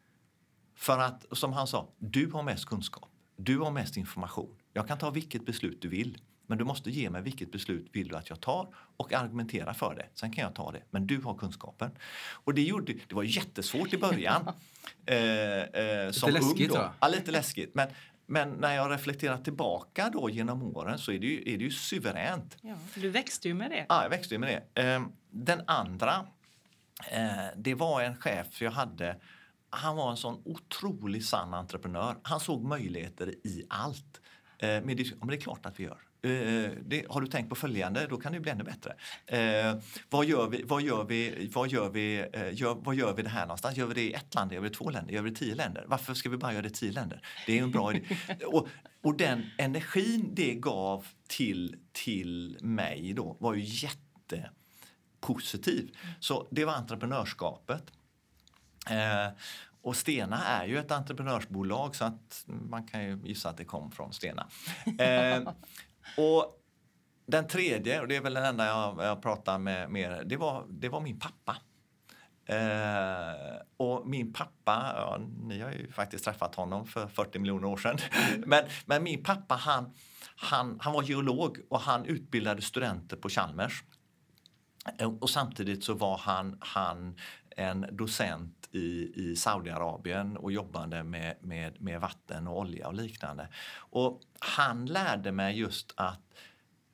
För 0.77 0.99
att, 0.99 1.25
som 1.31 1.53
han 1.53 1.67
sa, 1.67 1.87
du 1.97 2.31
har 2.31 2.43
mest 2.43 2.65
kunskap. 2.65 3.09
Du 3.35 3.57
har 3.57 3.71
mest 3.71 3.97
information. 3.97 4.55
Jag 4.73 4.87
kan 4.87 4.97
ta 4.97 5.09
vilket 5.09 5.45
beslut 5.45 5.81
du 5.81 5.87
vill. 5.87 6.17
Men 6.47 6.57
du 6.57 6.63
måste 6.63 6.91
ge 6.91 7.09
mig 7.09 7.21
vilket 7.21 7.51
beslut 7.51 7.89
vill 7.91 8.07
du 8.07 8.15
att 8.15 8.29
jag 8.29 8.41
tar 8.41 8.67
och 8.97 9.13
argumentera 9.13 9.73
för 9.73 9.95
det. 9.95 10.05
Sen 10.13 10.31
kan 10.31 10.43
jag 10.43 10.55
ta 10.55 10.71
det. 10.71 10.81
Men 10.89 11.07
du 11.07 11.21
har 11.21 11.37
kunskapen. 11.37 11.91
Och 12.29 12.53
det, 12.53 12.61
gjorde, 12.61 12.93
det 12.93 13.15
var 13.15 13.23
jättesvårt 13.23 13.93
i 13.93 13.97
början. 13.97 14.51
eh, 15.05 15.17
eh, 15.17 16.11
som 16.11 16.33
lite 16.33 16.45
läskigt 16.45 16.73
då. 16.73 16.91
Ja, 16.99 17.07
lite 17.07 17.31
läskigt. 17.31 17.75
Men, 17.75 17.89
men 18.25 18.49
när 18.49 18.75
jag 18.75 18.91
reflekterar 18.91 19.37
tillbaka 19.37 20.09
då 20.13 20.29
genom 20.29 20.63
åren 20.63 20.99
så 20.99 21.11
är 21.11 21.19
det 21.19 21.27
ju, 21.27 21.53
är 21.53 21.57
det 21.57 21.63
ju 21.63 21.71
suveränt. 21.71 22.57
Ja, 22.61 22.75
du 22.95 23.09
växte 23.09 23.47
ju 23.47 23.53
med 23.53 23.71
det. 23.71 23.85
Ja, 23.89 24.03
jag 24.03 24.09
växte 24.09 24.33
ju 24.33 24.39
med 24.39 24.63
det. 24.73 24.83
Eh, 24.83 25.01
den 25.29 25.61
andra, 25.67 26.25
eh, 27.11 27.45
det 27.55 27.73
var 27.73 28.01
en 28.01 28.17
chef 28.17 28.61
jag 28.61 28.71
hade 28.71 29.15
han 29.69 29.95
var 29.95 30.11
en 30.11 30.17
sån 30.17 30.41
otroligt 30.45 31.25
sann 31.25 31.53
entreprenör. 31.53 32.15
Han 32.23 32.39
såg 32.39 32.63
möjligheter 32.63 33.29
i 33.47 33.65
allt. 33.69 34.21
Eh, 34.57 34.67
men 34.67 34.87
det, 34.97 35.13
men 35.19 35.27
det 35.27 35.35
är 35.35 35.41
klart 35.41 35.65
att 35.65 35.79
vi 35.79 35.83
gör. 35.83 36.07
Eh, 36.21 36.71
det, 36.85 37.05
har 37.09 37.21
du 37.21 37.27
tänkt 37.27 37.49
på 37.49 37.55
följande, 37.55 38.07
då 38.09 38.17
kan 38.17 38.33
det 38.33 38.39
bli 38.39 38.51
ännu 38.51 38.63
bättre. 38.63 38.95
Eh, 39.25 39.77
vad, 40.09 40.25
gör 40.25 40.47
vi, 40.47 40.63
vad, 40.63 40.81
gör 40.81 41.03
vi, 41.03 41.49
vad, 41.53 41.67
gör 41.69 41.89
vi, 41.89 42.25
eh, 42.33 42.53
gör, 42.53 42.75
vad 42.75 42.95
gör 42.95 43.13
vi 43.13 43.23
det 43.23 43.29
här 43.29 43.41
någonstans? 43.41 43.77
Gör 43.77 43.87
vi 43.87 43.93
det 43.93 44.01
i 44.01 44.13
ett 44.13 44.35
land, 44.35 44.51
gör 44.53 44.61
vi 44.61 44.69
det 44.69 44.73
i 44.73 44.75
två 44.75 44.89
länder, 44.89 45.13
gör 45.13 45.21
vi 45.21 45.29
det 45.29 45.33
i 45.33 45.37
tio 45.37 45.55
länder? 45.55 45.85
Varför 45.87 46.13
ska 46.13 46.29
vi 46.29 46.37
bara 46.37 46.51
göra 46.51 46.61
det 46.61 46.67
i 46.67 46.71
tio 46.71 46.91
länder? 46.91 47.21
Det 47.45 47.59
är 47.59 47.63
en 47.63 47.71
bra 47.71 47.93
idé. 47.93 48.05
Och, 48.45 48.67
och 49.01 49.17
den 49.17 49.45
energin 49.57 50.31
det 50.33 50.55
gav 50.55 51.05
till, 51.27 51.75
till 51.91 52.57
mig 52.61 53.13
då 53.13 53.37
var 53.39 53.53
ju 53.53 53.87
jättepositiv. 55.21 55.97
Så 56.19 56.47
det 56.51 56.65
var 56.65 56.73
entreprenörskapet. 56.73 57.91
Eh, 58.89 59.31
och 59.81 59.95
Stena 59.95 60.45
är 60.45 60.65
ju 60.65 60.77
ett 60.77 60.91
entreprenörsbolag 60.91 61.95
så 61.95 62.05
att 62.05 62.45
man 62.45 62.87
kan 62.87 63.03
ju 63.03 63.19
gissa 63.23 63.49
att 63.49 63.57
det 63.57 63.65
kom 63.65 63.91
från 63.91 64.13
Stena. 64.13 64.47
Eh, 64.99 65.41
och 66.17 66.57
den 67.25 67.47
tredje, 67.47 68.01
och 68.01 68.07
det 68.07 68.15
är 68.15 68.21
väl 68.21 68.33
den 68.33 68.45
enda 68.45 68.65
jag, 68.65 69.03
jag 69.03 69.21
pratar 69.21 69.57
med, 69.57 69.89
med 69.89 70.27
det, 70.27 70.37
var, 70.37 70.65
det 70.69 70.89
var 70.89 71.01
min 71.01 71.19
pappa. 71.19 71.57
Eh, 72.45 73.61
och 73.77 74.07
min 74.07 74.33
pappa, 74.33 74.93
ja, 74.95 75.19
ni 75.43 75.61
har 75.61 75.71
ju 75.71 75.91
faktiskt 75.91 76.25
träffat 76.25 76.55
honom 76.55 76.87
för 76.87 77.07
40 77.07 77.39
miljoner 77.39 77.67
år 77.67 77.77
sedan. 77.77 77.97
men, 78.45 78.65
men 78.85 79.03
min 79.03 79.23
pappa 79.23 79.55
han, 79.55 79.93
han, 80.35 80.79
han 80.81 80.93
var 80.93 81.03
geolog 81.03 81.57
och 81.69 81.79
han 81.79 82.05
utbildade 82.05 82.61
studenter 82.61 83.17
på 83.17 83.29
Chalmers. 83.29 83.83
Eh, 84.99 85.13
och 85.19 85.29
samtidigt 85.29 85.83
så 85.83 85.93
var 85.93 86.17
han, 86.17 86.57
han 86.59 87.15
en 87.57 87.85
docent 87.91 88.69
i, 88.71 89.11
i 89.15 89.35
Saudiarabien 89.35 90.37
och 90.37 90.51
jobbade 90.51 91.03
med, 91.03 91.35
med, 91.41 91.81
med 91.81 92.01
vatten 92.01 92.47
och 92.47 92.57
olja 92.59 92.87
och 92.87 92.93
liknande. 92.93 93.47
Och 93.75 94.21
han 94.39 94.85
lärde 94.85 95.31
mig 95.31 95.59
just 95.59 95.93
att 95.97 96.21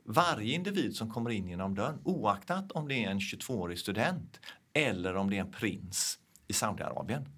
varje 0.05 0.53
individ 0.55 0.95
som 0.95 1.09
kommer 1.09 1.29
in 1.29 1.47
genom 1.47 1.75
dörren, 1.75 1.99
oaktat 2.03 2.71
om 2.71 2.87
det 2.87 3.03
är 3.03 3.09
en 3.09 3.19
22-årig 3.19 3.79
student 3.79 4.39
eller 4.73 5.15
om 5.15 5.29
det 5.29 5.37
är 5.37 5.41
en 5.41 5.51
prins 5.51 6.19
i 6.47 6.53
Saudiarabien, 6.53 7.29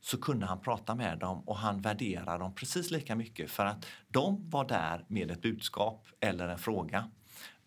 så 0.00 0.20
kunde 0.20 0.46
han 0.46 0.60
prata 0.60 0.94
med 0.94 1.18
dem 1.18 1.42
och 1.48 1.56
han 1.56 1.80
värderade 1.80 2.38
dem 2.38 2.54
precis 2.54 2.90
lika 2.90 3.16
mycket 3.16 3.50
för 3.50 3.66
att 3.66 3.86
de 4.08 4.50
var 4.50 4.68
där 4.68 5.04
med 5.08 5.30
ett 5.30 5.42
budskap 5.42 6.06
eller 6.20 6.48
en 6.48 6.58
fråga. 6.58 7.10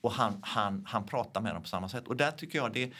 Och 0.01 0.11
han, 0.11 0.39
han, 0.41 0.85
han 0.87 1.05
pratade 1.05 1.43
med 1.43 1.55
dem 1.55 1.61
på 1.61 1.67
samma 1.67 1.89
sätt. 1.89 2.07
Och 2.07 2.17
där 2.17 2.31
tycker 2.31 2.57
jag 2.57 2.73
det, 2.73 2.91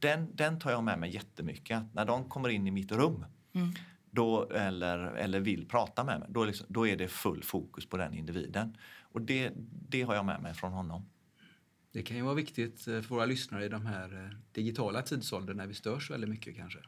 den, 0.00 0.36
den 0.36 0.58
tar 0.58 0.70
jag 0.70 0.84
med 0.84 0.98
mig 0.98 1.14
jättemycket. 1.14 1.82
När 1.92 2.04
de 2.04 2.28
kommer 2.28 2.48
in 2.48 2.66
i 2.66 2.70
mitt 2.70 2.92
rum 2.92 3.24
mm. 3.52 3.70
då, 4.10 4.50
eller, 4.50 4.98
eller 4.98 5.40
vill 5.40 5.68
prata 5.68 6.04
med 6.04 6.20
mig, 6.20 6.28
då, 6.30 6.44
liksom, 6.44 6.66
då 6.68 6.86
är 6.86 6.96
det 6.96 7.08
full 7.08 7.42
fokus 7.42 7.86
på 7.86 7.96
den 7.96 8.14
individen. 8.14 8.76
Och 9.00 9.22
det, 9.22 9.52
det 9.88 10.02
har 10.02 10.14
jag 10.14 10.24
med 10.24 10.42
mig 10.42 10.54
från 10.54 10.72
honom. 10.72 11.08
Det 11.92 12.02
kan 12.02 12.16
ju 12.16 12.22
vara 12.22 12.34
viktigt 12.34 12.86
eh, 12.88 13.00
för 13.00 13.08
våra 13.14 13.24
lyssnare 13.24 13.64
i 13.64 13.68
de 13.68 13.86
här 13.86 14.24
eh, 14.24 14.36
digitala 14.52 15.02
tidsåldern 15.02 15.56
när 15.56 15.66
vi 15.66 15.74
störs 15.74 16.10
väldigt 16.10 16.30
mycket 16.30 16.56
kanske. 16.56 16.78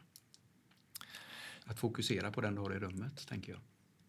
Att 1.65 1.79
fokusera 1.79 2.31
på 2.31 2.41
den 2.41 2.55
du 2.55 2.61
har 2.61 2.73
i 2.73 2.79
rummet, 2.79 3.27
tänker 3.27 3.51
jag. 3.51 3.61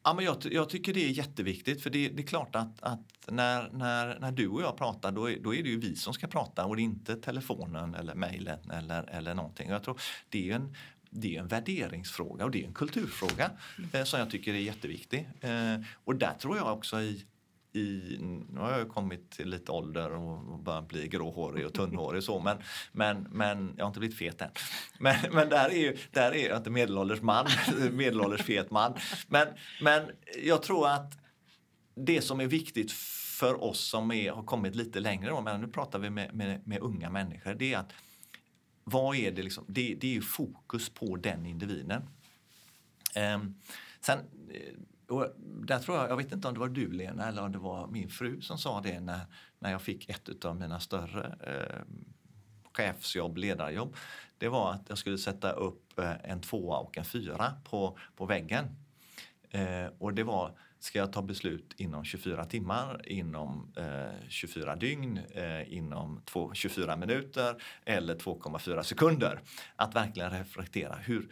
Ja, 0.04 0.14
men 0.14 0.24
jag, 0.24 0.36
jag, 0.50 0.68
tycker 0.68 0.94
det 0.94 1.04
är 1.04 1.10
jätteviktigt 1.10 1.82
för 1.82 1.90
det, 1.90 2.08
det 2.08 2.22
är 2.22 2.26
klart 2.26 2.56
att, 2.56 2.82
att, 2.82 3.28
när, 3.28 3.70
när, 3.72 4.18
när 4.20 4.32
du 4.32 4.48
och 4.48 4.62
jag 4.62 4.76
pratar 4.76 5.12
då 5.12 5.30
är, 5.30 5.38
då 5.38 5.54
är 5.54 5.62
det 5.62 5.68
ju 5.68 5.80
vi 5.80 5.96
som 5.96 6.14
ska 6.14 6.26
prata 6.26 6.64
och 6.64 6.80
inte 6.80 7.16
telefonen 7.16 7.94
eller 7.94 8.14
mejlen 8.14 8.70
eller, 8.70 9.10
eller 9.10 9.34
någonting. 9.34 9.70
Jag 9.70 9.82
tror 9.82 10.00
det 10.28 10.50
är 10.50 10.54
en, 10.54 10.76
det 11.10 11.36
är 11.36 11.40
en 11.40 11.48
värderingsfråga 11.48 12.44
och 12.44 12.50
det 12.50 12.62
är 12.62 12.66
en 12.66 12.74
kulturfråga 12.74 13.50
mm. 13.78 13.90
eh, 13.92 14.04
som 14.04 14.18
jag 14.20 14.30
tycker 14.30 14.54
är 14.54 14.58
jätteviktig. 14.58 15.28
Eh, 15.40 15.80
och 16.04 16.16
där 16.16 16.34
tror 16.38 16.56
jag 16.56 16.72
också 16.72 17.00
i, 17.00 17.24
i, 17.74 18.16
nu 18.50 18.60
har 18.60 18.78
jag 18.78 18.88
kommit 18.88 19.30
till 19.30 19.48
lite 19.48 19.72
ålder 19.72 20.12
och 20.12 20.58
börjat 20.58 20.88
bli 20.88 21.08
gråhårig 21.08 21.66
och 21.66 21.74
tunnhårig 21.74 22.22
så 22.22 22.40
men, 22.40 22.58
men, 22.92 23.22
men 23.22 23.74
jag 23.76 23.84
har 23.84 23.88
inte 23.88 23.98
blivit 23.98 24.18
fet 24.18 24.42
än. 24.42 24.50
Men, 24.98 25.16
men 25.32 25.48
där 25.48 25.68
är 25.68 25.78
ju, 25.78 25.96
där 26.10 26.34
är 26.34 26.48
jag 26.48 26.56
inte 26.56 26.70
medelålders 26.70 27.20
man, 27.22 27.46
medelålders 27.92 28.42
fet 28.42 28.70
man. 28.70 28.94
Men, 29.28 29.48
men 29.82 30.10
jag 30.44 30.62
tror 30.62 30.88
att 30.88 31.18
det 31.94 32.22
som 32.22 32.40
är 32.40 32.46
viktigt 32.46 32.92
för 33.38 33.64
oss 33.64 33.80
som 33.80 34.12
är, 34.12 34.30
har 34.32 34.42
kommit 34.42 34.74
lite 34.76 35.00
längre, 35.00 35.42
men 35.42 35.60
nu 35.60 35.68
pratar 35.68 35.98
vi 35.98 36.10
med, 36.10 36.34
med, 36.34 36.66
med 36.66 36.80
unga 36.80 37.10
människor, 37.10 37.54
det 37.54 37.74
är 37.74 37.78
att 37.78 37.92
vad 38.84 39.16
är 39.16 39.32
det 39.32 39.42
liksom, 39.42 39.64
det, 39.68 39.94
det 40.00 40.16
är 40.16 40.20
fokus 40.20 40.88
på 40.88 41.16
den 41.16 41.46
individen. 41.46 42.02
Um, 43.16 43.54
sen 44.00 44.18
och 45.08 45.28
där 45.38 45.78
tror 45.78 45.96
jag, 45.96 46.10
jag 46.10 46.16
vet 46.16 46.32
inte 46.32 46.48
om 46.48 46.54
det 46.54 46.60
var 46.60 46.68
du 46.68 46.92
Lena 46.92 47.28
eller 47.28 47.42
om 47.42 47.52
det 47.52 47.58
var 47.58 47.86
min 47.86 48.08
fru 48.08 48.40
som 48.40 48.58
sa 48.58 48.80
det 48.80 49.00
när, 49.00 49.20
när 49.58 49.70
jag 49.70 49.82
fick 49.82 50.08
ett 50.08 50.44
av 50.44 50.56
mina 50.56 50.80
större 50.80 51.36
eh, 51.40 51.82
chefsjobb, 52.72 53.38
ledarjobb. 53.38 53.96
Det 54.38 54.48
var 54.48 54.72
att 54.72 54.84
jag 54.88 54.98
skulle 54.98 55.18
sätta 55.18 55.52
upp 55.52 55.98
eh, 55.98 56.30
en 56.30 56.40
tvåa 56.40 56.78
och 56.78 56.98
en 56.98 57.04
fyra 57.04 57.52
på, 57.64 57.98
på 58.16 58.26
väggen. 58.26 58.64
Eh, 59.50 59.86
och 59.98 60.14
det 60.14 60.22
var, 60.22 60.58
ska 60.78 60.98
jag 60.98 61.12
ta 61.12 61.22
beslut 61.22 61.74
inom 61.76 62.04
24 62.04 62.44
timmar, 62.44 63.08
inom 63.08 63.72
eh, 63.76 64.28
24 64.28 64.76
dygn, 64.76 65.20
eh, 65.34 65.72
inom 65.74 66.22
två, 66.24 66.54
24 66.54 66.96
minuter 66.96 67.62
eller 67.84 68.14
2,4 68.14 68.82
sekunder? 68.82 69.40
Att 69.76 69.94
verkligen 69.94 70.30
reflektera. 70.30 70.94
Hur, 70.94 71.28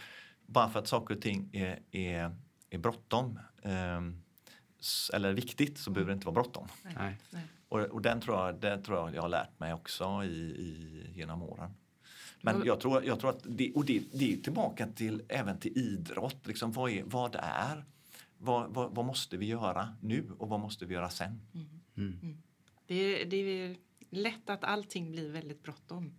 bara 0.46 0.68
för 0.68 0.78
att 0.78 0.88
saker 0.88 1.14
och 1.14 1.22
ting 1.22 1.50
är, 1.52 1.78
är 1.90 2.36
är 2.74 2.78
bråttom 2.78 3.38
eh, 3.62 4.00
eller 5.12 5.32
viktigt 5.32 5.78
så 5.78 5.90
behöver 5.90 6.10
det 6.10 6.14
inte 6.14 6.26
vara 6.26 6.34
bråttom. 6.34 6.68
Nej. 6.96 7.18
Och, 7.68 7.80
och, 7.80 8.02
den, 8.02 8.20
tror 8.20 8.36
jag, 8.36 8.60
den 8.60 8.82
tror 8.82 8.98
jag 8.98 9.14
jag 9.14 9.22
har 9.22 9.28
lärt 9.28 9.60
mig 9.60 9.74
också 9.74 10.24
i, 10.24 10.28
i, 10.28 11.06
genom 11.14 11.42
åren. 11.42 11.70
Men 12.42 12.62
jag 12.64 12.80
tror, 12.80 13.04
jag 13.04 13.20
tror 13.20 13.30
att 13.30 13.42
det, 13.44 13.72
och 13.72 13.84
det, 13.84 14.02
det 14.12 14.32
är 14.32 14.36
tillbaka 14.36 14.86
till, 14.86 15.22
även 15.28 15.58
till 15.58 15.78
idrott. 15.78 16.46
Liksom, 16.46 16.72
vad, 16.72 16.90
är, 16.90 17.04
vad 17.04 17.36
är 17.38 17.84
vad, 18.38 18.74
vad, 18.74 18.94
vad, 18.94 19.04
måste 19.04 19.36
vi 19.36 19.46
göra 19.46 19.96
nu 20.00 20.30
och 20.38 20.48
vad 20.48 20.60
måste 20.60 20.86
vi 20.86 20.94
göra 20.94 21.10
sen? 21.10 21.40
Mm. 21.54 21.66
Mm. 21.96 22.18
mm. 22.22 22.42
Det, 22.86 23.24
det 23.24 23.36
är 23.36 23.76
lätt 24.10 24.50
att 24.50 24.64
allting 24.64 25.12
blir 25.12 25.30
väldigt 25.30 25.62
bråttom. 25.62 26.14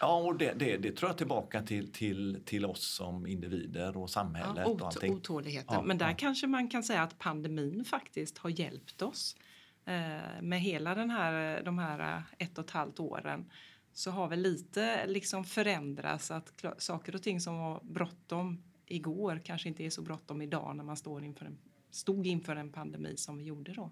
Ja, 0.00 0.18
och 0.18 0.38
det, 0.38 0.52
det, 0.52 0.76
det, 0.76 0.92
tror 0.92 1.10
jag 1.10 1.18
tillbaka 1.18 1.62
till, 1.62 1.92
till, 1.92 2.42
till 2.44 2.64
oss 2.64 2.94
som 2.96 3.26
individer 3.26 3.96
och 3.96 4.10
samhället. 4.10 4.56
Ja, 4.56 4.66
ot 4.66 4.80
och 4.80 4.86
allting. 4.86 5.14
Otåligheten. 5.14 5.74
Ja, 5.74 5.82
Men 5.82 5.98
där 5.98 6.08
ja. 6.08 6.14
kanske 6.18 6.46
man 6.46 6.68
kan 6.68 6.82
säga 6.82 7.02
att 7.02 7.18
pandemin 7.18 7.84
faktiskt 7.84 8.38
har 8.38 8.50
hjälpt 8.50 9.02
oss. 9.02 9.36
Eh, 9.84 10.42
med 10.42 10.60
hela 10.60 10.94
den 10.94 11.10
här, 11.10 11.62
de 11.62 11.78
här 11.78 12.22
ett 12.38 12.58
och 12.58 12.64
ett 12.64 12.70
halvt 12.70 13.00
åren 13.00 13.50
så 13.92 14.10
har 14.10 14.28
väl 14.28 14.40
lite 14.40 15.06
liksom 15.06 15.44
förändrats. 15.44 16.30
Att 16.30 16.64
saker 16.78 17.14
och 17.14 17.22
ting 17.22 17.40
som 17.40 17.58
var 17.58 17.80
bråttom 17.82 18.62
igår 18.86 19.40
kanske 19.44 19.68
inte 19.68 19.84
är 19.84 19.90
så 19.90 20.02
bråttom 20.02 20.42
idag 20.42 20.76
när 20.76 20.84
man 20.84 20.96
står 20.96 21.24
inför 21.24 21.46
en, 21.46 21.58
stod 21.90 22.26
inför 22.26 22.56
en 22.56 22.72
pandemi 22.72 23.16
som 23.16 23.38
vi 23.38 23.44
gjorde 23.44 23.72
då. 23.72 23.90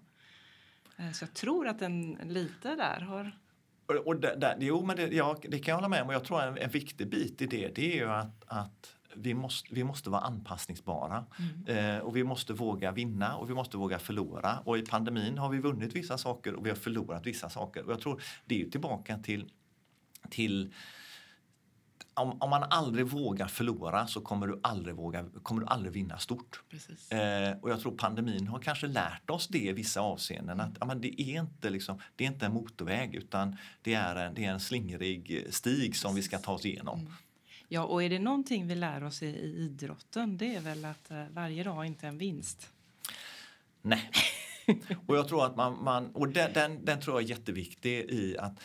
Eh, 0.97 1.11
så 1.11 1.23
jag 1.23 1.33
tror 1.33 1.67
att 1.67 1.79
den 1.79 2.19
lite 2.23 2.75
där 2.75 2.99
har 2.99 3.39
och 4.05 4.15
där, 4.15 4.35
där, 4.35 4.57
jo, 4.59 4.85
men 4.85 4.95
det, 4.95 5.07
ja, 5.07 5.37
det 5.41 5.59
kan 5.59 5.71
jag 5.71 5.75
hålla 5.75 5.89
med 5.89 6.01
om. 6.01 6.07
Och 6.07 6.13
jag 6.13 6.23
tror 6.23 6.41
en, 6.41 6.57
en 6.57 6.69
viktig 6.69 7.09
bit 7.09 7.41
i 7.41 7.45
det, 7.45 7.75
det 7.75 7.93
är 7.93 7.95
ju 7.95 8.09
att, 8.09 8.43
att 8.47 8.95
vi, 9.15 9.33
måste, 9.33 9.75
vi 9.75 9.83
måste 9.83 10.09
vara 10.09 10.21
anpassningsbara. 10.21 11.25
Mm. 11.67 11.95
Eh, 11.95 11.99
och 11.99 12.15
vi 12.15 12.23
måste 12.23 12.53
våga 12.53 12.91
vinna 12.91 13.35
och 13.35 13.49
vi 13.49 13.53
måste 13.53 13.77
våga 13.77 13.99
förlora. 13.99 14.59
Och 14.65 14.77
i 14.77 14.81
pandemin 14.81 15.37
har 15.37 15.49
vi 15.49 15.57
vunnit 15.57 15.95
vissa 15.95 16.17
saker 16.17 16.53
och 16.53 16.65
vi 16.65 16.69
har 16.69 16.77
förlorat 16.77 17.25
vissa 17.25 17.49
saker. 17.49 17.85
Och 17.85 17.91
jag 17.91 18.01
tror 18.01 18.21
det 18.45 18.61
är 18.61 18.69
tillbaka 18.69 19.17
till, 19.17 19.51
till 20.29 20.73
om, 22.15 22.41
om, 22.41 22.49
man 22.49 22.63
aldrig 22.63 23.05
vågar 23.05 23.47
förlora 23.47 24.07
så 24.07 24.21
kommer 24.21 24.47
du 24.47 24.59
aldrig, 24.63 24.95
våga, 24.95 25.25
kommer 25.43 25.61
du 25.61 25.67
aldrig 25.67 25.93
vinna 25.93 26.17
stort. 26.17 26.61
Eh, 27.09 27.57
och 27.61 27.69
jag 27.69 27.81
tror 27.81 27.97
pandemin 27.97 28.47
har 28.47 28.59
kanske 28.59 28.87
lärt 28.87 29.29
oss 29.29 29.47
det 29.47 29.57
i 29.57 29.71
vissa 29.71 30.01
avseenden. 30.01 30.59
Att 30.59 30.77
ja, 30.79 30.85
men 30.85 31.01
det, 31.01 31.21
är 31.21 31.39
inte 31.39 31.69
liksom, 31.69 32.01
det 32.15 32.23
är 32.23 32.27
inte 32.27 32.45
en 32.45 32.53
motorväg 32.53 33.15
utan 33.15 33.57
det 33.81 33.93
är 33.93 34.15
en, 34.15 34.33
det 34.33 34.45
är 34.45 34.51
en 34.51 34.59
slingrig 34.59 35.47
stig 35.49 35.95
som 35.95 36.09
Precis. 36.15 36.25
vi 36.25 36.27
ska 36.27 36.37
ta 36.37 36.51
oss 36.51 36.65
igenom. 36.65 36.99
Mm. 36.99 37.13
Ja, 37.67 37.83
och 37.83 38.03
är 38.03 38.09
det 38.09 38.19
någonting 38.19 38.67
vi 38.67 38.75
lär 38.75 39.03
oss 39.03 39.23
i, 39.23 39.25
i 39.25 39.57
idrotten 39.57 40.37
det 40.37 40.55
är 40.55 40.61
väl 40.61 40.85
att 40.85 41.11
eh, 41.11 41.23
varje 41.31 41.63
dag 41.63 41.85
inte 41.85 42.05
är 42.05 42.09
en 42.09 42.17
vinst. 42.17 42.69
Nej. 43.81 44.11
och 45.05 45.17
jag 45.17 45.27
tror 45.27 45.45
att 45.45 45.55
man, 45.55 45.83
man 45.83 46.11
och 46.11 46.29
den, 46.29 46.53
den, 46.53 46.85
den 46.85 47.01
tror 47.01 47.15
jag 47.15 47.23
är 47.23 47.37
jätteviktig 47.37 47.91
i 48.09 48.37
att 48.37 48.59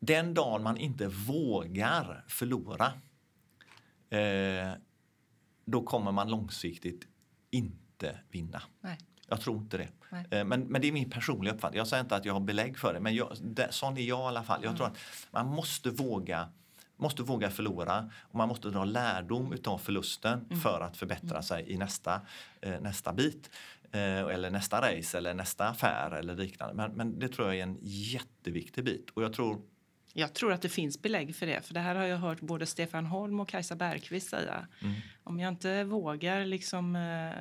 den 0.00 0.34
dagen 0.34 0.62
man 0.62 0.76
inte 0.76 1.08
vågar 1.08 2.24
förlora 2.28 2.92
eh, 4.10 4.72
då 5.64 5.82
kommer 5.82 6.12
man 6.12 6.30
långsiktigt 6.30 7.06
inte 7.50 8.18
vinna. 8.30 8.62
Nej. 8.80 8.98
Jag 9.26 9.40
tror 9.40 9.56
inte 9.56 9.78
det. 9.78 9.88
Eh, 10.30 10.44
men, 10.44 10.60
men 10.60 10.80
det 10.80 10.88
är 10.88 10.92
min 10.92 11.10
personliga 11.10 11.54
uppfattning. 11.54 11.78
Jag 11.78 11.88
säger 11.88 12.02
inte 12.02 12.16
att 12.16 12.24
jag 12.24 12.32
har 12.32 12.40
belägg 12.40 12.78
för 12.78 12.94
det, 12.94 13.00
men 13.00 13.14
jag, 13.14 13.36
det, 13.40 13.72
sån 13.72 13.96
är 13.96 14.02
jag 14.02 14.20
i 14.20 14.22
alla 14.22 14.42
fall. 14.42 14.60
Jag 14.62 14.68
mm. 14.68 14.76
tror 14.76 14.86
att 14.86 14.98
man 15.30 15.46
måste 15.46 15.90
våga 15.90 16.48
måste 17.00 17.22
våga 17.22 17.50
förlora 17.50 18.10
och 18.22 18.34
man 18.34 18.48
måste 18.48 18.70
dra 18.70 18.84
lärdom 18.84 19.56
av 19.64 19.78
förlusten 19.78 20.46
mm. 20.50 20.60
för 20.60 20.80
att 20.80 20.96
förbättra 20.96 21.30
mm. 21.30 21.42
sig 21.42 21.72
i 21.72 21.76
nästa, 21.76 22.20
eh, 22.60 22.80
nästa 22.80 23.12
bit. 23.12 23.50
Eh, 23.92 24.18
eller 24.18 24.50
nästa 24.50 24.80
race 24.80 25.18
eller 25.18 25.34
nästa 25.34 25.68
affär 25.68 26.10
eller 26.10 26.36
liknande. 26.36 26.74
Men, 26.74 26.92
men 26.92 27.18
det 27.18 27.28
tror 27.28 27.48
jag 27.48 27.56
är 27.56 27.62
en 27.62 27.78
jätteviktig 27.82 28.84
bit. 28.84 29.10
Och 29.10 29.22
jag 29.22 29.32
tror 29.32 29.62
jag 30.12 30.34
tror 30.34 30.52
att 30.52 30.62
det 30.62 30.68
finns 30.68 31.02
belägg 31.02 31.36
för 31.36 31.46
det. 31.46 31.66
För 31.66 31.74
det 31.74 31.80
här 31.80 31.94
har 31.94 32.04
jag 32.04 32.18
hört 32.18 32.40
både 32.40 32.66
Stefan 32.66 33.06
Holm 33.06 33.40
och 33.40 33.48
Kajsa 33.48 33.76
Bergqvist 33.76 34.30
säga. 34.30 34.66
Mm. 34.82 34.94
Om 35.24 35.40
jag 35.40 35.48
inte 35.48 35.84
vågar 35.84 36.44
liksom 36.44 36.96
eh, 36.96 37.32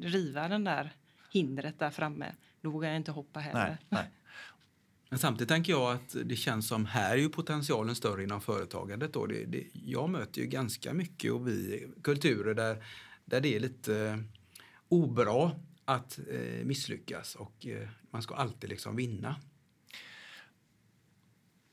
riva 0.00 0.48
den 0.48 0.64
där 0.64 0.92
hindret 1.32 1.78
där 1.78 1.90
framme, 1.90 2.34
då 2.60 2.70
vågar 2.70 2.88
jag 2.88 2.96
inte 2.96 3.10
hoppa 3.10 3.40
heller. 3.40 3.68
Nej, 3.68 3.78
nej. 3.88 4.10
Men 5.12 5.18
samtidigt 5.18 5.48
tänker 5.48 5.72
jag 5.72 5.92
att 5.92 6.16
det 6.24 6.36
känns 6.36 6.68
som 6.68 6.86
här 6.86 7.12
är 7.12 7.16
ju 7.16 7.28
potentialen 7.28 7.94
större 7.94 8.22
inom 8.22 8.40
företagandet. 8.40 9.12
Då. 9.12 9.26
Det, 9.26 9.44
det, 9.44 9.66
jag 9.72 10.10
möter 10.10 10.40
ju 10.40 10.46
ganska 10.46 10.94
mycket 10.94 11.32
och 11.32 11.48
vi 11.48 11.86
kulturer 12.02 12.54
där, 12.54 12.84
där 13.24 13.40
det 13.40 13.56
är 13.56 13.60
lite 13.60 13.96
eh, 13.96 14.18
obra 14.88 15.50
att 15.84 16.18
eh, 16.30 16.64
misslyckas 16.64 17.34
och 17.34 17.66
eh, 17.66 17.88
man 18.10 18.22
ska 18.22 18.34
alltid 18.34 18.70
liksom 18.70 18.96
vinna. 18.96 19.36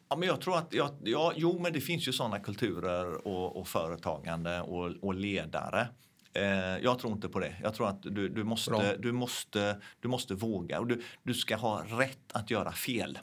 Ja, 0.10 0.15
men 0.15 0.28
jag 0.28 0.41
tror 0.41 0.58
att, 0.58 0.74
ja, 0.74 0.95
ja, 1.04 1.34
jo 1.36 1.60
men 1.60 1.74
det 1.74 1.82
finns 1.82 2.08
ju 2.08 2.13
sådana 2.13 2.39
kulturer 2.39 3.28
och, 3.28 3.60
och 3.60 3.67
företagande 3.67 4.62
och, 4.62 4.91
och 5.02 5.13
ledare. 5.13 5.88
Eh, 6.34 6.78
jag 6.84 7.00
tror 7.00 7.13
inte 7.13 7.30
på 7.30 7.39
det. 7.39 7.56
Jag 7.63 7.74
tror 7.74 7.89
att 7.89 8.04
du, 8.04 8.30
du, 8.30 8.43
måste, 8.43 8.98
du, 9.00 9.12
måste, 9.12 9.82
du 10.00 10.08
måste 10.08 10.34
våga 10.34 10.80
och 10.80 10.88
du, 10.88 11.02
du 11.24 11.34
ska 11.34 11.56
ha 11.56 11.84
rätt 11.84 12.32
att 12.34 12.52
göra 12.52 12.72
fel. 12.72 13.19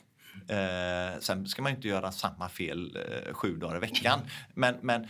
Eh, 0.47 1.19
sen 1.19 1.47
ska 1.47 1.61
man 1.61 1.71
inte 1.71 1.87
göra 1.87 2.11
samma 2.11 2.49
fel 2.49 2.97
eh, 2.97 3.33
sju 3.33 3.57
dagar 3.57 3.77
i 3.77 3.79
veckan. 3.79 4.19
Men, 4.53 4.75
men 4.81 5.07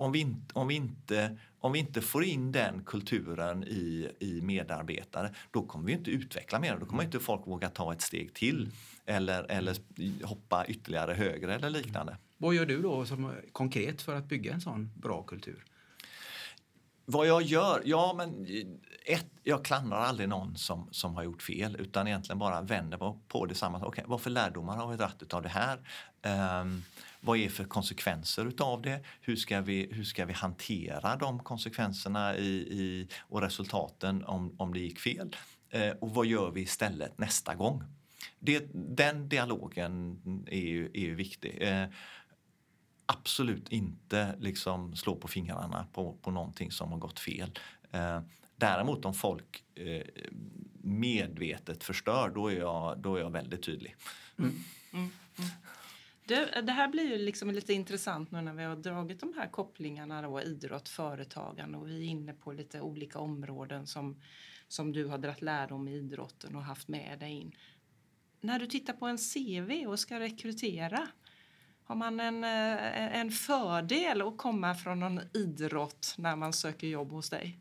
om, 0.00 0.12
vi 0.12 0.18
inte, 0.18 0.54
om, 0.54 0.68
vi 0.68 0.74
inte, 0.74 1.36
om 1.60 1.72
vi 1.72 1.78
inte 1.78 2.00
får 2.00 2.24
in 2.24 2.52
den 2.52 2.84
kulturen 2.84 3.64
i, 3.64 4.10
i 4.18 4.40
medarbetare 4.40 5.34
då 5.50 5.62
kommer 5.62 5.86
vi 5.86 5.92
inte 5.92 6.10
utveckla 6.10 6.58
mer. 6.58 6.76
Då 6.80 6.86
kommer 6.86 7.04
inte 7.04 7.20
folk 7.20 7.46
våga 7.46 7.68
ta 7.68 7.92
ett 7.92 8.02
steg 8.02 8.34
till 8.34 8.70
eller, 9.06 9.50
eller 9.50 9.76
hoppa 10.24 10.66
ytterligare 10.66 11.12
högre 11.14 11.54
eller 11.54 11.70
liknande. 11.70 12.16
Vad 12.36 12.54
gör 12.54 12.66
du 12.66 12.82
då 12.82 13.06
som 13.06 13.32
konkret 13.52 14.02
för 14.02 14.14
att 14.14 14.24
bygga 14.24 14.52
en 14.52 14.60
sån 14.60 14.90
bra 14.94 15.22
kultur? 15.22 15.64
Vad 17.04 17.26
jag 17.26 17.42
gör? 17.42 17.82
Ja, 17.84 18.14
men 18.16 18.46
ett, 19.04 19.30
jag 19.42 19.64
klandrar 19.64 19.98
aldrig 19.98 20.28
någon 20.28 20.56
som, 20.56 20.88
som 20.90 21.14
har 21.14 21.22
gjort 21.22 21.42
fel 21.42 21.76
utan 21.78 22.06
egentligen 22.06 22.38
bara 22.38 22.60
vänder 22.60 22.98
på, 22.98 23.20
på 23.28 23.46
det 23.46 23.54
samma. 23.54 23.86
Okay, 23.86 24.04
vad 24.06 24.20
för 24.20 24.30
lärdomar 24.30 24.76
har 24.76 24.90
vi 24.90 24.96
dragit 24.96 25.34
av 25.34 25.42
det 25.42 25.48
här? 25.48 25.78
Um, 26.60 26.82
vad 27.20 27.38
är 27.38 27.48
för 27.48 27.64
konsekvenser 27.64 28.46
utav 28.46 28.82
det? 28.82 29.04
Hur 29.20 29.36
ska 29.36 29.60
vi, 29.60 29.88
hur 29.92 30.04
ska 30.04 30.24
vi 30.24 30.32
hantera 30.32 31.16
de 31.16 31.38
konsekvenserna 31.38 32.36
i, 32.36 32.50
i, 32.56 33.08
och 33.20 33.40
resultaten 33.42 34.24
om, 34.24 34.54
om 34.58 34.74
det 34.74 34.80
gick 34.80 35.00
fel? 35.00 35.36
Eh, 35.70 35.90
och 35.90 36.14
vad 36.14 36.26
gör 36.26 36.50
vi 36.50 36.60
istället 36.60 37.18
nästa 37.18 37.54
gång? 37.54 37.84
Det, 38.38 38.70
den 38.72 39.28
dialogen 39.28 40.20
är 40.46 40.60
ju, 40.60 40.86
är 40.86 41.00
ju 41.00 41.14
viktig. 41.14 41.58
Eh, 41.60 41.86
absolut 43.06 43.68
inte 43.68 44.34
liksom 44.38 44.96
slå 44.96 45.16
på 45.16 45.28
fingrarna 45.28 45.86
på, 45.92 46.12
på 46.22 46.30
någonting 46.30 46.70
som 46.70 46.92
har 46.92 46.98
gått 46.98 47.20
fel. 47.20 47.58
Eh, 47.92 48.20
däremot 48.56 49.04
om 49.04 49.14
folk 49.14 49.64
eh, 49.74 50.02
medvetet 50.82 51.84
förstör, 51.84 52.32
då 52.34 52.48
är 52.48 52.58
jag, 52.58 52.98
då 52.98 53.16
är 53.16 53.20
jag 53.20 53.30
väldigt 53.30 53.62
tydlig. 53.62 53.96
Mm. 54.38 54.50
Mm. 54.92 55.10
Mm. 55.38 55.50
Det, 56.30 56.62
det, 56.62 56.72
här 56.72 56.88
blir 56.88 57.04
ju 57.04 57.18
liksom 57.18 57.50
lite 57.50 57.72
intressant 57.72 58.30
nu 58.30 58.40
när 58.40 58.54
vi 58.54 58.64
har 58.64 58.76
dragit 58.76 59.20
de 59.20 59.34
här 59.36 59.48
kopplingarna 59.48 60.22
då, 60.22 60.42
idrott, 60.42 60.88
företagande 60.88 61.78
och 61.78 61.88
vi 61.88 61.96
är 61.96 62.08
inne 62.08 62.32
på 62.32 62.52
lite 62.52 62.80
olika 62.80 63.18
områden 63.18 63.86
som, 63.86 64.20
som 64.68 64.92
du 64.92 65.06
har 65.06 65.18
dragit 65.18 65.42
lärdom 65.42 65.88
i 65.88 65.96
idrotten 65.96 66.56
och 66.56 66.64
haft 66.64 66.88
med 66.88 67.18
dig 67.18 67.30
in. 67.30 67.52
När 68.40 68.58
du 68.58 68.66
tittar 68.66 68.92
på 68.92 69.06
en 69.06 69.18
CV 69.18 69.86
och 69.86 70.00
ska 70.00 70.20
rekrytera, 70.20 71.08
har 71.84 71.94
man 71.94 72.20
en, 72.20 72.44
eh, 72.44 73.20
en 73.20 73.30
fördel 73.30 74.22
att 74.22 74.38
komma 74.38 74.74
från 74.74 75.00
någon 75.00 75.20
idrott 75.34 76.14
när 76.18 76.36
man 76.36 76.52
söker 76.52 76.86
jobb 76.86 77.10
hos 77.10 77.30
dig? 77.30 77.58